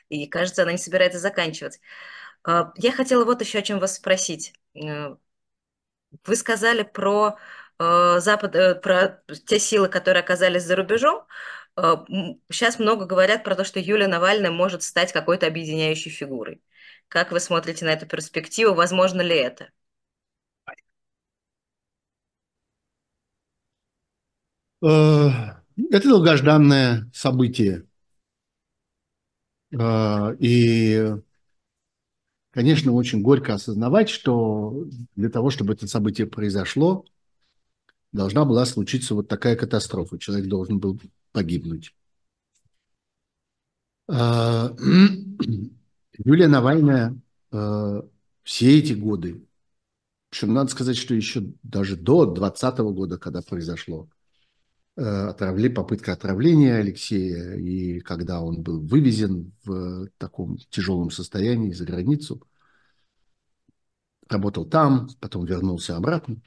[0.09, 1.79] И кажется, она не собирается заканчивать.
[2.43, 4.53] А, я хотела вот еще о чем вас спросить.
[4.75, 5.15] Э,
[6.25, 7.37] вы сказали про
[7.79, 11.25] э, Запад, э, про те силы, которые оказались за рубежом.
[11.75, 16.61] Сейчас много говорят про то, что Юлия Навальная может стать какой-то объединяющей фигурой.
[17.07, 18.73] Как вы смотрите на эту перспективу?
[18.73, 19.69] Возможно ли это?
[24.81, 27.85] Это долгожданное событие.
[30.39, 31.15] И
[32.51, 37.05] конечно, очень горько осознавать, что для того, чтобы это событие произошло,
[38.11, 40.19] должна была случиться вот такая катастрофа.
[40.19, 40.99] Человек должен был
[41.31, 41.95] погибнуть.
[44.07, 44.75] А,
[46.17, 47.17] Юлия Навальная
[47.51, 48.05] а,
[48.43, 49.45] все эти годы,
[50.29, 54.09] причем надо сказать, что еще даже до 2020 года, когда произошло
[54.97, 61.85] а, отравли, попытка отравления Алексея, и когда он был вывезен в таком тяжелом состоянии за
[61.85, 62.41] границу,
[64.27, 66.41] работал там, потом вернулся обратно.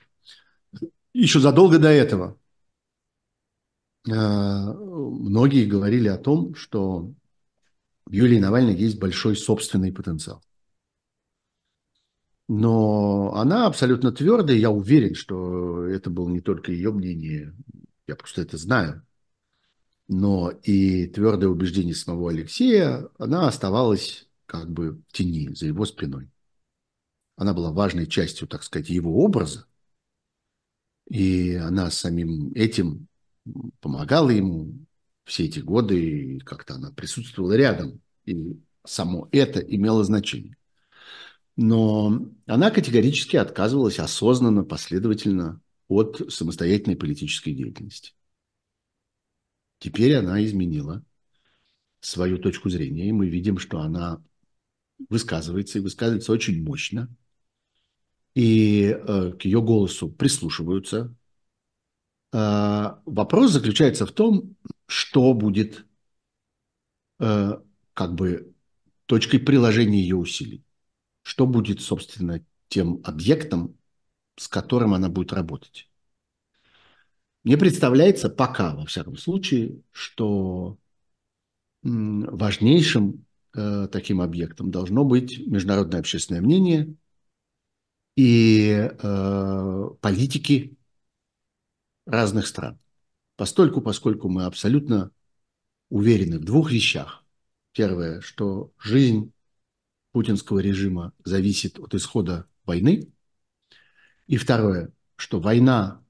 [1.13, 2.39] Еще задолго до этого
[4.07, 7.13] многие говорили о том, что
[8.07, 10.43] в Юлии Навальной есть большой собственный потенциал.
[12.47, 17.55] Но она абсолютно твердая, я уверен, что это было не только ее мнение,
[18.07, 19.03] я просто это знаю,
[20.09, 26.31] но и твердое убеждение самого Алексея, она оставалась как бы в тени, за его спиной.
[27.37, 29.67] Она была важной частью, так сказать, его образа,
[31.09, 33.09] и она самим этим
[33.81, 34.75] помогала ему
[35.25, 40.57] все эти годы, и как-то она присутствовала рядом, и само это имело значение.
[41.57, 48.13] Но она категорически отказывалась осознанно, последовательно от самостоятельной политической деятельности.
[49.79, 51.05] Теперь она изменила
[52.01, 54.23] свою точку зрения, и мы видим, что она
[55.09, 57.15] высказывается, и высказывается очень мощно,
[58.35, 61.15] и э, к ее голосу прислушиваются.
[62.35, 65.87] Э, вопрос заключается в том, что будет
[67.21, 67.53] э,
[67.95, 68.53] как бы
[69.07, 70.65] точкой приложения ее усилий,
[71.23, 73.79] что будет, собственно, тем объектом,
[74.37, 75.89] с которым она будет работать.
[77.45, 80.77] Мне представляется пока, во всяком случае, что
[81.83, 86.97] важнейшим э, таким объектом должно быть международное общественное мнение
[88.17, 90.77] и э, политики
[92.07, 92.79] разных стран.
[93.37, 95.11] Постольку, поскольку мы абсолютно
[95.89, 97.25] уверены в двух вещах.
[97.73, 99.33] Первое, что жизнь
[100.13, 103.13] путинского режима зависит от исхода войны.
[104.27, 106.03] И второе, что война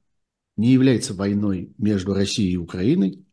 [0.56, 3.24] не является войной между Россией и Украиной.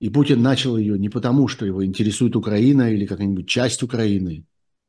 [0.00, 4.44] И Путин начал ее не потому, что его интересует Украина или какая-нибудь часть Украины,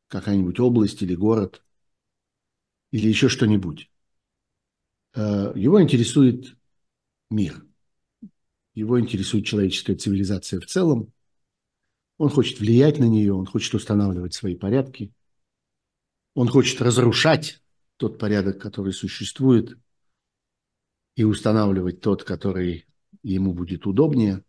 [0.08, 1.64] какая-нибудь область или город,
[2.92, 3.92] или еще что-нибудь.
[5.16, 6.56] Э, его интересует
[7.30, 7.66] мир.
[8.74, 11.14] Его интересует человеческая цивилизация в целом.
[12.18, 15.12] Он хочет влиять на нее, он хочет устанавливать свои порядки.
[16.34, 17.62] Он хочет разрушать
[17.98, 19.78] тот порядок, который существует,
[21.16, 22.88] и устанавливать тот, который
[23.22, 24.44] ему будет удобнее,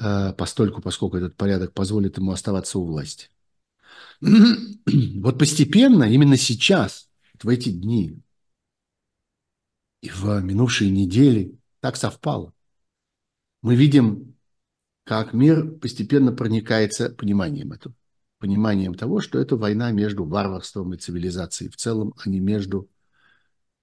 [0.00, 3.30] э, постольку, поскольку этот порядок позволит ему оставаться у власти.
[4.20, 7.08] Вот постепенно, именно сейчас,
[7.40, 8.20] в эти дни
[10.00, 12.52] и в минувшие недели, так совпало.
[13.62, 14.36] Мы видим,
[15.04, 17.94] как мир постепенно проникается пониманием этого.
[18.38, 22.88] Пониманием того, что это война между варварством и цивилизацией в целом, а не между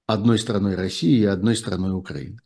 [0.06, 2.40] одной страной России и одной страной Украины.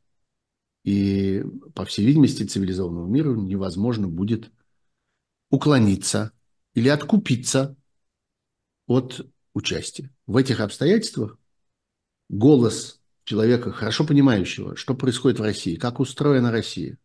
[0.84, 1.44] И,
[1.76, 4.52] по всей видимости, цивилизованному миру невозможно будет
[5.52, 6.32] уклониться
[6.74, 7.76] или откупиться
[8.88, 10.10] от участия.
[10.26, 11.38] В этих обстоятельствах
[12.30, 12.98] голос
[13.30, 16.98] человека, хорошо понимающего, что происходит в России, как устроена Россия,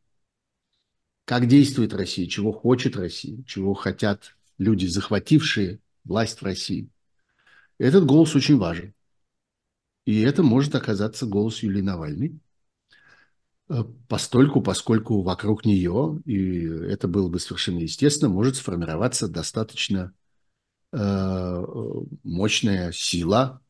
[1.26, 6.88] как действует Россия, чего хочет Россия, чего хотят люди, захватившие власть в России.
[7.76, 8.94] Этот голос очень важен.
[10.06, 12.38] И это может оказаться голос Юлии Навальной,
[13.68, 20.14] э, постольку, поскольку вокруг нее, и это было бы совершенно естественно, может сформироваться достаточно
[20.90, 21.64] э,
[22.22, 23.63] мощная сила, э,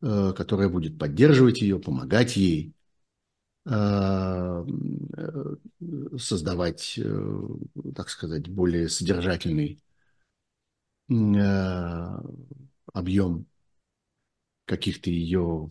[0.00, 2.74] которая будет поддерживать ее, помогать ей,
[6.18, 7.00] создавать,
[7.94, 9.82] так сказать, более содержательный
[12.92, 13.46] объем
[14.66, 15.70] каких-то ее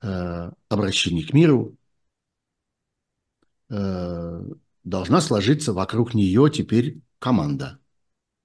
[0.00, 1.76] обращений к миру,
[3.68, 7.78] должна сложиться вокруг нее теперь команда.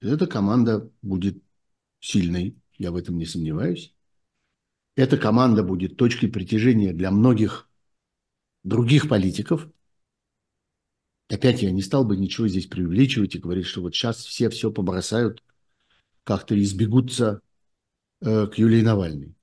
[0.00, 1.42] Эта команда будет
[2.00, 3.94] сильной, я в этом не сомневаюсь.
[4.94, 7.68] Эта команда будет точкой притяжения для многих
[8.62, 9.68] других политиков.
[11.28, 14.70] Опять я не стал бы ничего здесь преувеличивать и говорить, что вот сейчас все все
[14.70, 15.42] побросают,
[16.24, 17.40] как-то избегутся
[18.20, 19.34] э, к Юлии Навальной.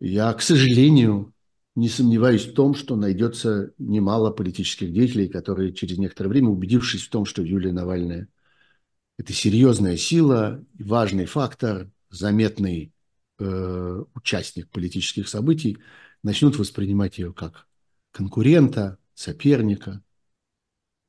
[0.00, 1.32] Я, к сожалению,
[1.76, 7.10] не сомневаюсь в том, что найдется немало политических деятелей, которые через некоторое время, убедившись в
[7.10, 8.28] том, что Юлия Навальная–
[9.18, 12.91] это серьезная сила, важный фактор, заметный
[13.42, 15.78] э, участник политических событий,
[16.22, 17.66] начнут воспринимать ее как
[18.12, 20.02] конкурента, соперника,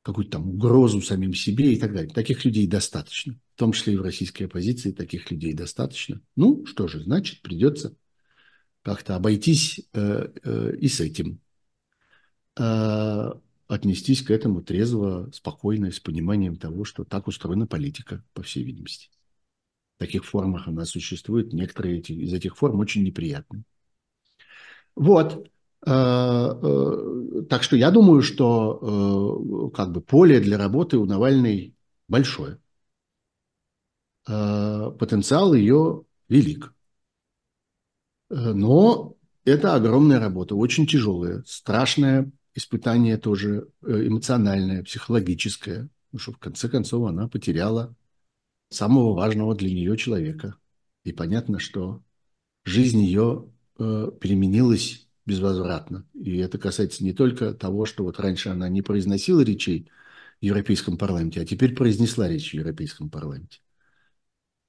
[0.02, 2.12] какую-то там угрозу самим себе и так далее.
[2.12, 3.38] Таких людей достаточно.
[3.54, 6.20] В том числе и в российской оппозиции таких людей достаточно.
[6.36, 7.96] Ну, что же, значит, придется
[8.84, 11.40] как-то обойтись э, э, и с этим.
[12.58, 13.32] Э,
[13.66, 19.08] отнестись к этому трезво, спокойно, с пониманием того, что так устроена политика, по всей видимости.
[19.98, 21.52] Таких формах она существует.
[21.52, 23.64] Некоторые эти, из этих форм очень неприятны.
[24.96, 25.48] Вот.
[25.86, 31.74] Э, э, так что я думаю, что э, как бы поле для работы у Навальной
[32.08, 32.58] большое.
[34.26, 36.72] Потенциал ее велик.
[38.30, 46.70] Но это огромная работа, очень тяжелая, страшная, испытание тоже эмоциональное, психологическое, потому что в конце
[46.70, 47.94] концов она потеряла
[48.70, 50.56] самого важного для нее человека.
[51.04, 52.02] И понятно, что
[52.64, 56.06] жизнь ее э, переменилась безвозвратно.
[56.14, 59.90] И это касается не только того, что вот раньше она не произносила речей
[60.40, 63.60] в Европейском парламенте, а теперь произнесла речь в Европейском парламенте.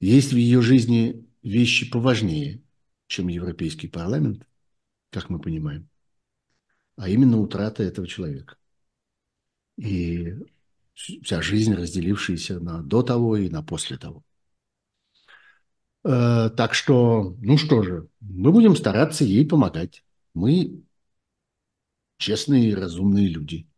[0.00, 2.62] Есть в ее жизни вещи поважнее,
[3.06, 4.46] чем Европейский парламент,
[5.10, 5.88] как мы понимаем
[6.96, 8.56] а именно утрата этого человека.
[9.76, 10.34] И
[10.96, 14.24] вся жизнь, разделившаяся на до того и на после того.
[16.04, 20.04] Э, так что, ну что же, мы будем стараться ей помогать.
[20.34, 20.82] Мы
[22.18, 23.68] честные и разумные люди.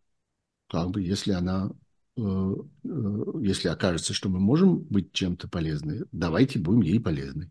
[0.69, 1.71] Как бы, если она,
[2.17, 2.89] э, э,
[3.43, 7.51] если окажется, что мы можем быть чем-то полезны, давайте будем ей полезны.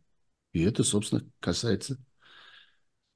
[0.54, 1.98] И это, собственно, касается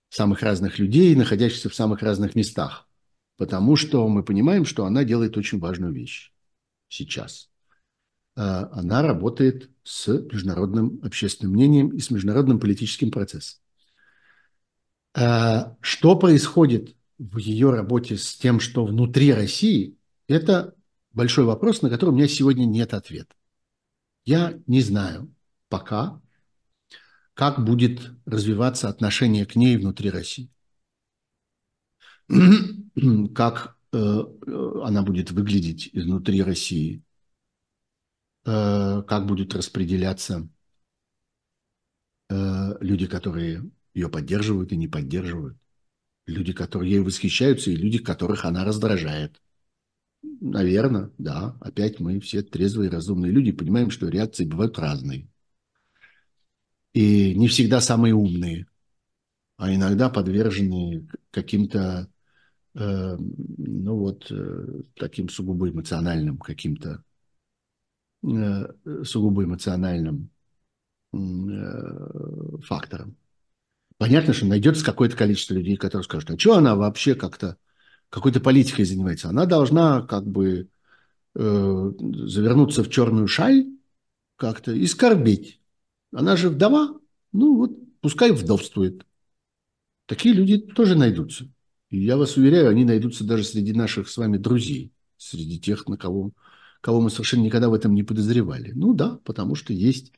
[0.09, 2.89] самых разных людей, находящихся в самых разных местах.
[3.37, 6.30] Потому что мы понимаем, что она делает очень важную вещь
[6.91, 7.49] сейчас.
[8.35, 13.59] А, она работает с международным общественным мнением и с международным политическим процессом.
[15.13, 20.75] А, что происходит в ее работе с тем, что внутри России, это
[21.13, 23.35] большой вопрос, на который у меня сегодня нет ответа.
[24.23, 25.33] Я не знаю
[25.69, 26.21] пока,
[27.33, 30.49] как будет развиваться отношение к ней внутри России.
[33.35, 37.03] Как она будет выглядеть изнутри России,
[38.45, 40.47] э, как будут распределяться
[42.29, 45.57] э, люди, которые ее поддерживают и не поддерживают,
[46.25, 49.41] люди, которые ей восхищаются, и люди, которых она раздражает.
[50.39, 51.57] Наверное, да.
[51.59, 55.27] Опять мы все трезвые, разумные люди понимаем, что реакции бывают разные
[56.93, 58.67] и не всегда самые умные,
[59.57, 62.07] а иногда подвержены каким-то, э,
[62.73, 67.03] ну вот, э, таким сугубо эмоциональным каким-то,
[68.23, 70.29] э, сугубо эмоциональным
[71.13, 71.17] э,
[72.63, 73.17] фактором.
[73.97, 77.57] Понятно, что найдется какое-то количество людей, которые скажут, а что она вообще как-то
[78.09, 79.29] какой-то политикой занимается?
[79.29, 80.69] Она должна как бы
[81.35, 83.67] э, завернуться в черную шаль
[84.37, 85.61] как-то и скорбить
[86.11, 86.99] она же вдова,
[87.31, 89.05] ну вот пускай вдовствует.
[90.05, 91.49] Такие люди тоже найдутся.
[91.91, 96.31] Я вас уверяю, они найдутся даже среди наших с вами друзей, среди тех, на кого,
[96.79, 98.71] кого мы совершенно никогда в этом не подозревали.
[98.71, 100.13] Ну да, потому что есть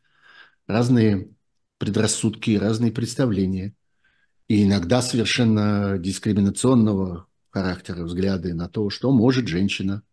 [0.67, 1.31] разные
[1.79, 3.73] предрассудки, разные представления.
[4.47, 10.03] И иногда совершенно дискриминационного характера взгляды на то, что может женщина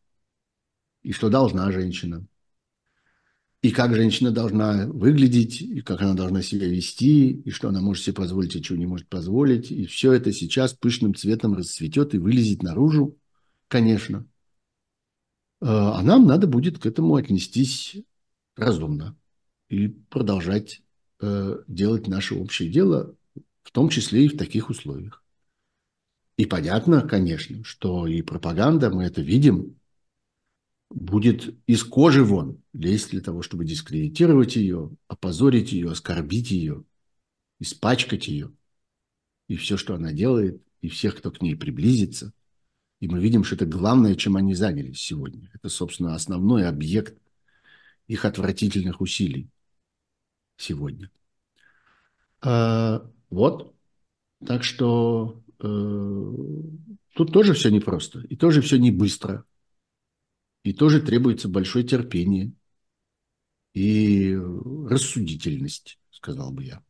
[1.03, 2.27] и что должна женщина
[3.63, 8.03] и как женщина должна выглядеть, и как она должна себя вести, и что она может
[8.03, 9.71] себе позволить, и чего не может позволить.
[9.71, 13.19] И все это сейчас пышным цветом расцветет и вылезет наружу,
[13.69, 14.27] конечно.
[15.61, 17.97] А, а нам надо будет к этому отнестись
[18.57, 19.17] разумно
[19.69, 20.83] и продолжать
[21.21, 23.15] э, делать наше общее дело,
[23.63, 25.23] в том числе и в таких условиях.
[26.39, 29.79] И понятно, конечно, что и пропаганда, мы это видим,
[30.91, 36.85] будет из кожи вон лезть для того, чтобы дискредитировать ее, опозорить ее, оскорбить ее,
[37.61, 38.53] испачкать ее.
[39.49, 42.33] И все, что она делает, и всех, кто к ней приблизится.
[43.01, 45.51] И мы видим, что это главное, чем они занялись сегодня.
[45.55, 47.19] Это, собственно, основной объект
[48.07, 49.49] их отвратительных усилий
[50.57, 51.11] сегодня.
[52.43, 53.75] А, вот.
[54.45, 56.35] Так что э,
[57.15, 58.21] тут тоже все непросто.
[58.21, 59.45] И тоже все не быстро.
[60.63, 62.53] И тоже требуется большое терпение
[63.73, 64.37] и
[64.89, 66.83] рассудительность, сказал бы я.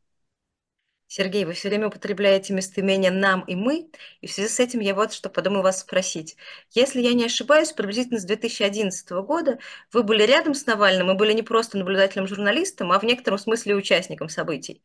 [1.12, 3.90] Сергей, вы все время употребляете местоимение «нам» и «мы»,
[4.20, 6.36] и в связи с этим я вот что подумаю вас спросить.
[6.70, 9.58] Если я не ошибаюсь, приблизительно с 2011 года
[9.92, 14.28] вы были рядом с Навальным и были не просто наблюдателем-журналистом, а в некотором смысле участником
[14.28, 14.84] событий.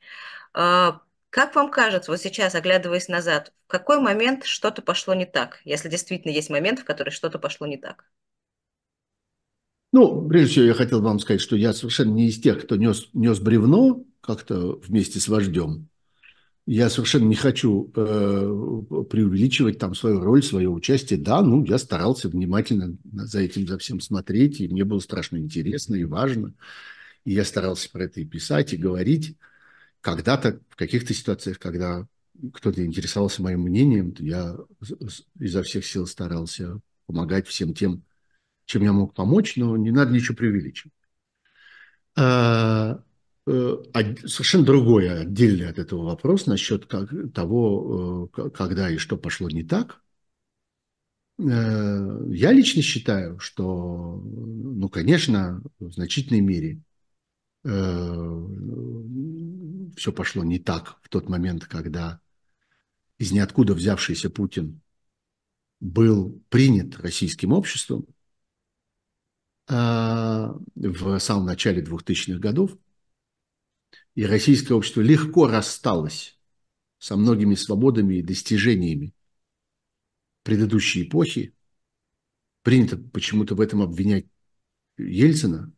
[0.53, 5.61] А, как вам кажется, вот сейчас, оглядываясь назад, в какой момент что-то пошло не так,
[5.63, 8.05] если действительно есть момент, в который что-то пошло не так?
[9.95, 13.07] Ну, прежде всего, я хотел вам сказать, что я совершенно не из тех, кто нес,
[13.13, 15.87] нес бревно как-то вместе с вождем.
[16.65, 18.01] Я совершенно не хочу э,
[19.09, 21.17] преувеличивать там свою роль, свое участие.
[21.17, 25.95] Да, ну, я старался внимательно за этим, за всем смотреть, и мне было страшно интересно
[25.95, 26.53] и важно.
[27.23, 29.37] И я старался про это и писать, и говорить.
[30.01, 32.05] Когда-то, в каких-то ситуациях, когда
[32.51, 34.57] кто-то интересовался моим мнением, я
[35.39, 38.03] изо всех сил старался помогать всем тем,
[38.65, 40.93] чем я мог помочь, но не надо ничего преувеличивать.
[42.17, 43.03] А,
[43.47, 43.83] Э,
[44.25, 46.87] совершенно другое, отдельный от этого вопрос насчет
[47.33, 50.01] того, э, когда и что пошло не так.
[51.37, 51.43] Э,
[52.29, 56.81] я лично считаю, что, ну, конечно, в значительной мере
[59.97, 62.19] все пошло не так в тот момент, когда
[63.17, 64.81] из ниоткуда взявшийся Путин
[65.79, 68.05] был принят российским обществом
[69.67, 72.77] в самом начале 2000-х годов
[74.13, 76.39] и российское общество легко рассталось
[76.99, 79.13] со многими свободами и достижениями
[80.43, 81.53] предыдущей эпохи.
[82.61, 84.25] Принято почему-то в этом обвинять
[84.97, 85.71] Ельцина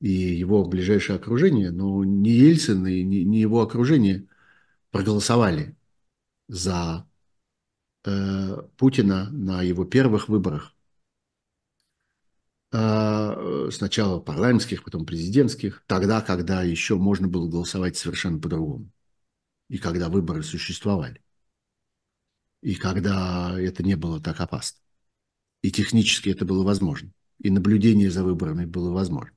[0.00, 4.26] и его ближайшее окружение, но не Ельцин и не его окружение
[4.90, 5.76] проголосовали
[6.48, 7.08] за
[8.04, 10.79] э, Путина на его первых выборах а,
[12.70, 18.90] сначала парламентских, потом президентских, тогда, когда еще можно было голосовать совершенно по-другому.
[19.68, 21.20] И когда выборы существовали.
[22.62, 24.78] И когда это не было так опасно.
[25.62, 27.10] И технически это было возможно.
[27.38, 29.36] И наблюдение за выборами было возможно.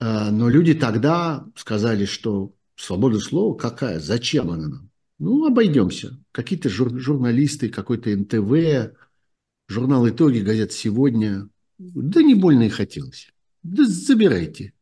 [0.00, 3.98] А, но люди тогда сказали, что свобода слова какая?
[3.98, 4.90] Зачем она нам?
[5.18, 6.18] Ну, обойдемся.
[6.32, 8.96] Какие-то жур- журналисты, какой-то НТВ,
[9.68, 11.48] журнал «Итоги», газета «Сегодня».
[11.78, 13.32] Да не больно и хотелось.
[13.62, 14.72] Да забирайте.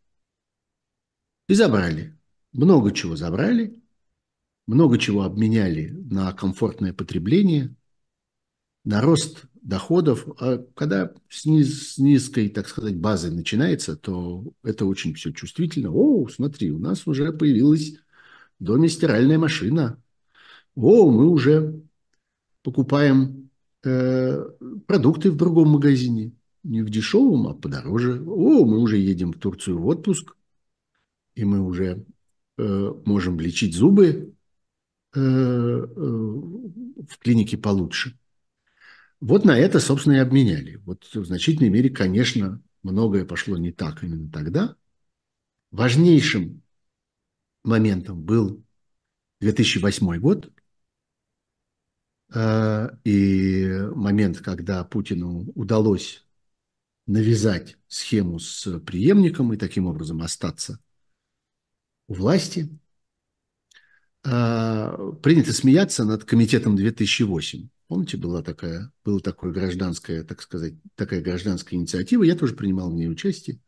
[1.48, 2.16] И забрали.
[2.52, 3.82] Много чего забрали,
[4.66, 7.74] много чего обменяли на комфортное потребление,
[8.84, 10.26] на рост доходов.
[10.40, 15.90] А когда с, низ, с низкой, так сказать, базы начинается, то это очень все чувствительно.
[15.92, 17.98] О, смотри, у нас уже появилась
[18.58, 20.02] доме стиральная машина.
[20.74, 21.82] О, мы уже
[22.62, 23.45] покупаем
[24.86, 26.32] продукты в другом магазине.
[26.62, 28.20] Не в дешевом, а подороже.
[28.22, 30.36] О, мы уже едем в Турцию в отпуск,
[31.36, 32.04] и мы уже
[32.58, 34.34] э, можем лечить зубы
[35.14, 38.18] э, э, в клинике получше.
[39.20, 40.76] Вот на это, собственно, и обменяли.
[40.84, 44.74] Вот в значительной мере, конечно, многое пошло не так именно тогда.
[45.70, 46.62] Важнейшим
[47.62, 48.64] моментом был
[49.40, 50.55] 2008 год, Э,
[52.34, 56.26] и момент, когда Путину удалось
[57.06, 60.80] навязать схему с преемником и таким образом остаться
[62.08, 62.68] у власти,
[64.24, 67.68] э, принято смеяться над комитетом 2008.
[67.88, 72.24] Помните, была такая, была такая гражданская, так сказать, такая гражданская инициатива.
[72.24, 73.60] Я тоже принимал в ней участие.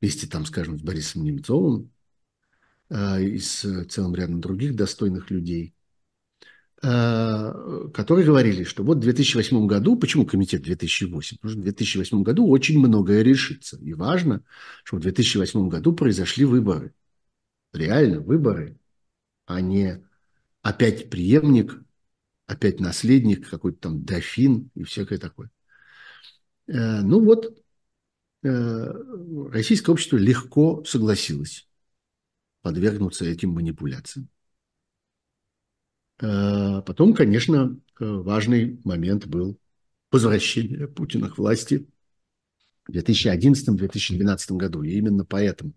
[0.00, 1.90] Вместе там, скажем, с Борисом Немцовым
[2.88, 5.74] э, и с целым рядом других достойных людей.
[6.82, 11.36] Э, которые говорили, что вот в 2008 году, почему комитет 2008?
[11.36, 13.78] Потому что в 2008 году очень многое решится.
[13.78, 14.42] И важно,
[14.84, 16.92] что в 2008 году произошли выборы.
[17.72, 18.78] Реально выборы,
[19.46, 20.04] а не
[20.60, 21.80] опять преемник,
[22.46, 25.50] опять наследник, какой-то там дофин и всякое такое.
[26.66, 27.56] Э, ну вот,
[28.42, 28.92] э,
[29.50, 31.66] российское общество легко согласилось
[32.60, 34.28] подвергнуться этим манипуляциям.
[36.20, 39.58] Э, потом, конечно, э, важный момент был
[40.10, 41.86] возвращение Путина к власти
[42.86, 44.82] в 2011-2012 году.
[44.82, 45.72] И именно поэтому,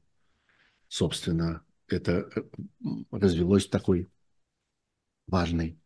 [0.88, 2.42] собственно, это э,
[3.12, 4.10] развелось в такой
[5.28, 5.78] важный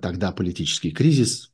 [0.00, 1.52] тогда политический кризис.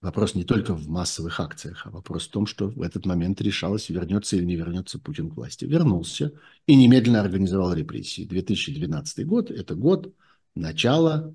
[0.00, 3.88] Вопрос не только в массовых акциях, а вопрос в том, что в этот момент решалось,
[3.88, 5.64] вернется или не вернется Путин к власти.
[5.64, 6.32] Вернулся
[6.66, 8.24] и немедленно организовал репрессии.
[8.24, 10.12] 2012 год– это год
[10.54, 11.34] начала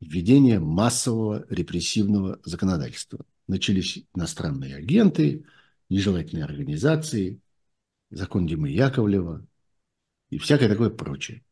[0.00, 3.24] введения массового репрессивного законодательства.
[3.46, 5.44] Начались иностранные агенты,
[5.88, 7.40] нежелательные организации,
[8.10, 9.46] закон Димы Яковлева
[10.30, 11.42] и всякое такое прочее.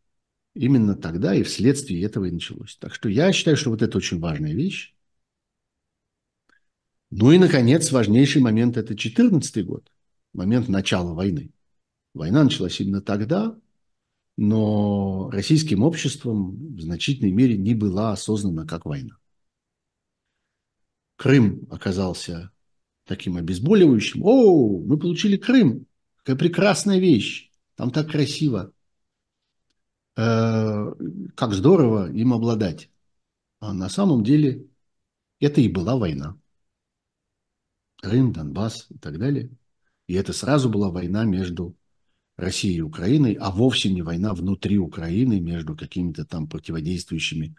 [0.55, 2.77] Именно тогда и вследствие этого и началось.
[2.77, 4.95] Так что я считаю, что вот это очень важная вещь.
[7.11, 9.91] Ну и, наконец, важнейший момент– это 2014 год,
[10.33, 11.53] момент начала войны.
[12.13, 13.59] Война началась именно тогда,
[14.41, 19.19] но российским обществом в значительной мере не была осознана как война.
[21.17, 22.53] Крым оказался
[23.05, 24.23] таким обезболивающим.
[24.23, 25.87] О, мы получили Крым.
[26.19, 27.51] Какая прекрасная вещь.
[27.75, 28.73] Там так красиво.
[30.17, 30.93] Э,
[31.35, 32.91] как здорово им обладать.
[33.59, 34.69] А на самом деле
[35.41, 36.39] это и была война.
[37.97, 39.51] Крым, Донбасс и так далее.
[40.07, 41.75] И это сразу была война между
[42.39, 47.57] Россией и Украиной, а вовсе не война внутри Украины между какими-то там противодействующими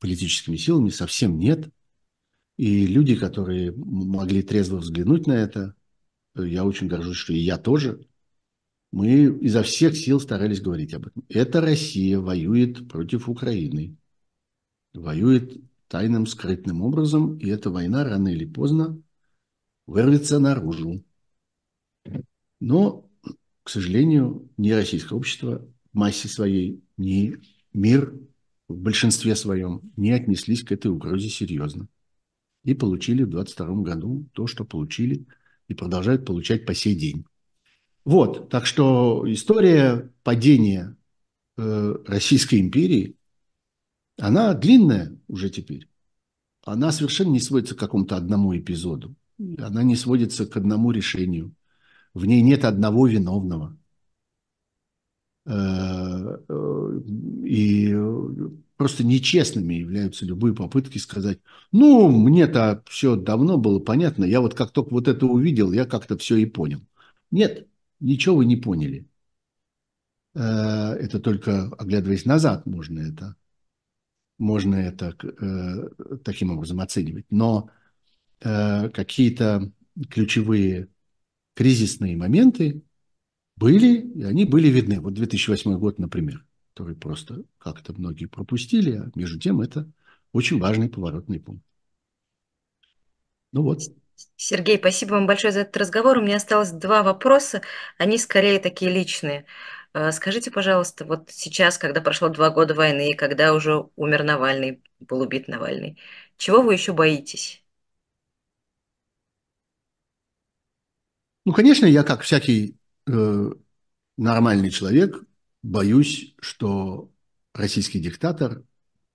[0.00, 0.88] политическими силами.
[0.88, 1.68] Совсем нет.
[2.56, 5.74] И люди, которые могли трезво взглянуть на это,
[6.34, 8.06] я очень горжусь, что и я тоже,
[8.92, 11.24] мы изо всех сил старались говорить об этом.
[11.28, 13.96] Это Россия воюет против Украины.
[14.94, 19.02] Воюет тайным, скрытным образом, и эта война рано или поздно
[19.86, 21.04] вырвется наружу.
[22.60, 23.03] Но,
[23.64, 27.36] к сожалению, ни российское общество в массе своей, ни
[27.72, 28.14] мир
[28.68, 31.88] в большинстве своем не отнеслись к этой угрозе серьезно.
[32.62, 35.26] И получили в 22 году то, что получили,
[35.68, 37.24] и продолжают получать по сей день.
[38.04, 40.96] Вот, так что история падения
[41.56, 43.16] э, Российской империи,
[44.18, 45.88] она длинная уже теперь.
[46.64, 49.14] Она совершенно не сводится к какому-то одному эпизоду.
[49.58, 51.54] Она не сводится к одному решению.
[52.14, 53.76] В ней нет одного виновного.
[55.46, 57.00] Э, э,
[57.44, 57.94] и
[58.76, 61.40] просто нечестными являются любые попытки сказать,
[61.72, 66.16] ну, мне-то все давно было понятно, я вот как только вот это увидел, я как-то
[66.16, 66.80] все и понял.
[67.30, 67.68] Нет,
[68.00, 69.06] ничего вы не поняли.
[70.34, 70.40] Э,
[70.94, 73.36] это только оглядываясь назад можно это,
[74.38, 75.14] можно это
[76.24, 77.26] таким образом оценивать.
[77.30, 77.70] Но
[78.44, 79.72] Э, какие-то
[80.10, 80.88] ключевые
[81.54, 82.82] кризисные моменты
[83.56, 85.00] были, и они были видны.
[85.00, 86.44] Вот 2008 год, например,
[86.74, 89.90] который просто как-то многие пропустили, а между тем это
[90.32, 91.64] очень важный поворотный пункт.
[93.52, 93.80] Ну вот.
[94.36, 96.18] Сергей, спасибо вам большое за этот разговор.
[96.18, 97.62] У меня осталось два вопроса,
[97.98, 99.46] они скорее такие личные.
[99.92, 105.20] Э, скажите, пожалуйста, вот сейчас, когда прошло два года войны, когда уже умер Навальный, был
[105.20, 105.98] убит Навальный,
[106.36, 107.63] чего вы еще боитесь?
[111.44, 113.50] Ну, конечно, я, как всякий э,
[114.16, 115.22] нормальный человек,
[115.62, 117.12] боюсь, что
[117.52, 118.62] российский диктатор,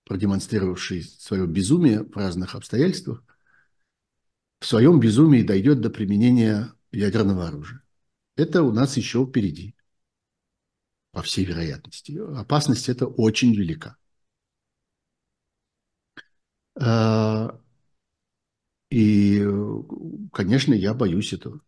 [0.06, 3.24] продемонстрировавший свое безумие в разных обстоятельствах,
[4.60, 7.82] в своем безумии дойдет до применения ядерного оружия.
[8.36, 9.76] Это у нас еще впереди,
[11.12, 12.20] по всей вероятности.
[12.38, 13.98] Опасность это очень велика.
[16.80, 17.50] Э,
[18.92, 19.44] и,
[20.32, 21.62] конечно, я боюсь этого.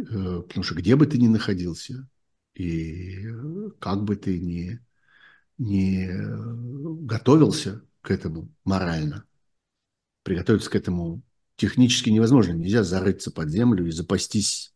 [0.00, 2.08] Э, потому что где бы ты ни находился,
[2.54, 3.26] и
[3.78, 4.80] как бы ты ни,
[5.58, 6.08] ни
[7.04, 9.24] готовился к этому морально,
[10.22, 11.22] приготовиться к этому
[11.56, 12.52] технически невозможно.
[12.52, 14.72] Нельзя зарыться под землю и запастись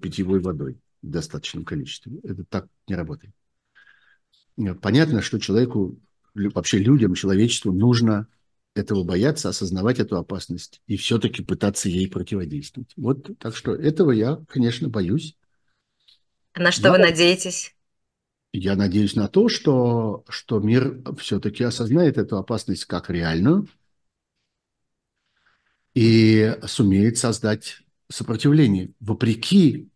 [0.00, 2.18] питьевой водой в достаточном количестве.
[2.22, 3.34] Это так не работает.
[4.80, 5.98] Понятно, что человеку,
[6.34, 8.28] вообще людям, человечеству нужно
[8.74, 12.92] этого бояться, осознавать эту опасность и все-таки пытаться ей противодействовать.
[12.96, 15.36] Вот так что этого я, конечно, боюсь.
[16.54, 17.74] На что я, вы надеетесь?
[18.52, 23.68] Я надеюсь на то, что, что мир все-таки осознает эту опасность как реальную
[25.94, 27.78] и сумеет создать
[28.10, 29.88] сопротивление, вопреки,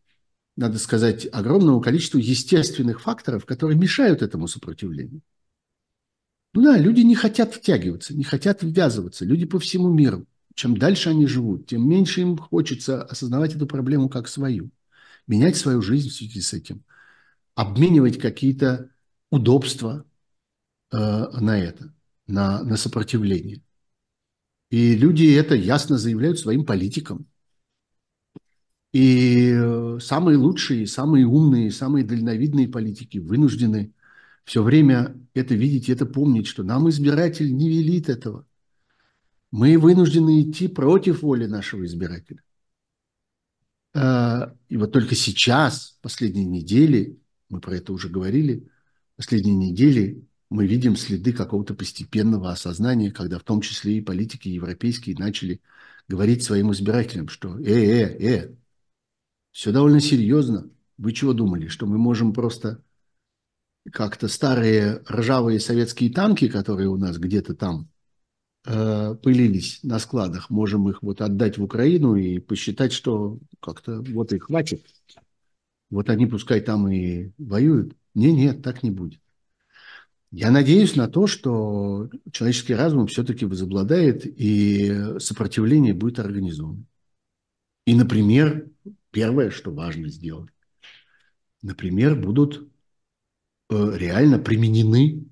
[0.57, 5.21] надо сказать, огромному количеству естественных факторов, которые мешают этому сопротивлению.
[6.59, 9.25] Ну да, люди не хотят втягиваться, не хотят ввязываться.
[9.25, 10.27] Люди по всему миру.
[10.57, 14.73] Чем дальше они живут, тем меньше им хочется осознавать эту проблему как свою.
[15.29, 16.83] Менять свою жизнь в связи с этим.
[17.55, 18.91] Обменивать какие-то
[19.31, 20.05] удобства,
[20.91, 21.95] на это,
[22.27, 23.63] на, на сопротивление.
[24.71, 27.29] И люди это ясно заявляют своим политикам.
[28.93, 33.93] И э, самые лучшие, самые умные, самые дальновидные политики вынуждены
[34.49, 38.47] все время это видеть это помнить, что нам избиратель не велит этого.
[39.51, 42.43] Мы вынуждены идти против воли нашего избирателя.
[43.95, 47.21] А, и вот только сейчас, последние недели,
[47.51, 48.67] мы про это уже говорили,
[49.17, 55.15] последние недели мы видим следы какого-то постепенного осознания, когда в том числе и политики европейские
[55.19, 55.61] начали
[56.09, 58.55] говорить своим избирателям, что «э, э, э,
[59.53, 60.71] все довольно серьезно.
[60.97, 62.83] Вы чего думали, что мы можем просто
[63.93, 67.89] как-то старые ржавые советские танки, которые у нас где-то там
[68.67, 74.33] э, пылились на складах, можем их вот отдать в Украину и посчитать, что как-то вот
[74.33, 74.85] их хватит.
[75.91, 77.97] Вот они пускай там и воюют.
[78.15, 79.21] Не, нет, так не будет.
[80.31, 86.85] Я надеюсь на то, что человеческий разум все-таки возобладает и сопротивление будет организовано.
[87.87, 88.67] И, например,
[89.11, 90.51] первое, что важно сделать,
[91.63, 92.69] например, будут
[93.71, 95.27] реально применены,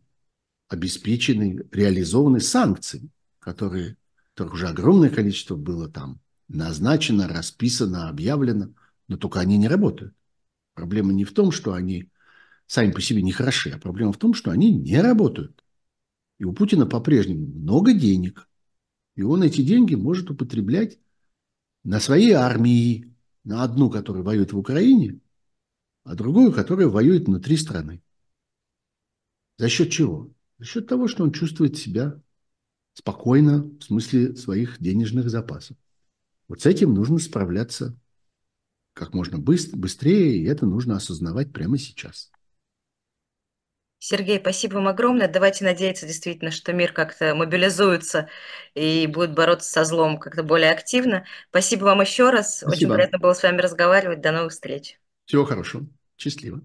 [0.68, 3.08] обеспечены, реализованы санкции,
[3.38, 3.96] которые,
[4.34, 8.72] которых уже огромное количество было там назначено, расписано, объявлено,
[9.08, 10.14] но только они не работают.
[10.74, 12.10] Проблема не в том, что они
[12.66, 15.64] сами по себе не хороши, а проблема в том, что они не работают.
[16.38, 18.48] И у Путина по-прежнему много денег,
[19.14, 20.98] и он эти деньги может употреблять
[21.84, 23.14] на своей армии,
[23.44, 25.20] на одну, которая воюет в Украине,
[26.04, 28.02] а другую, которая воюет внутри страны.
[29.58, 30.30] За счет чего?
[30.58, 32.20] За счет того, что он чувствует себя
[32.94, 35.76] спокойно в смысле своих денежных запасов.
[36.48, 37.96] Вот с этим нужно справляться
[38.94, 42.30] как можно быстрее, и это нужно осознавать прямо сейчас.
[43.98, 45.28] Сергей, спасибо вам огромное.
[45.28, 48.28] Давайте надеяться действительно, что мир как-то мобилизуется
[48.74, 51.24] и будет бороться со злом как-то более активно.
[51.50, 52.58] Спасибо вам еще раз.
[52.58, 52.72] Спасибо.
[52.72, 54.20] Очень приятно было с вами разговаривать.
[54.20, 55.00] До новых встреч.
[55.24, 55.86] Всего хорошего.
[56.16, 56.62] Счастливо.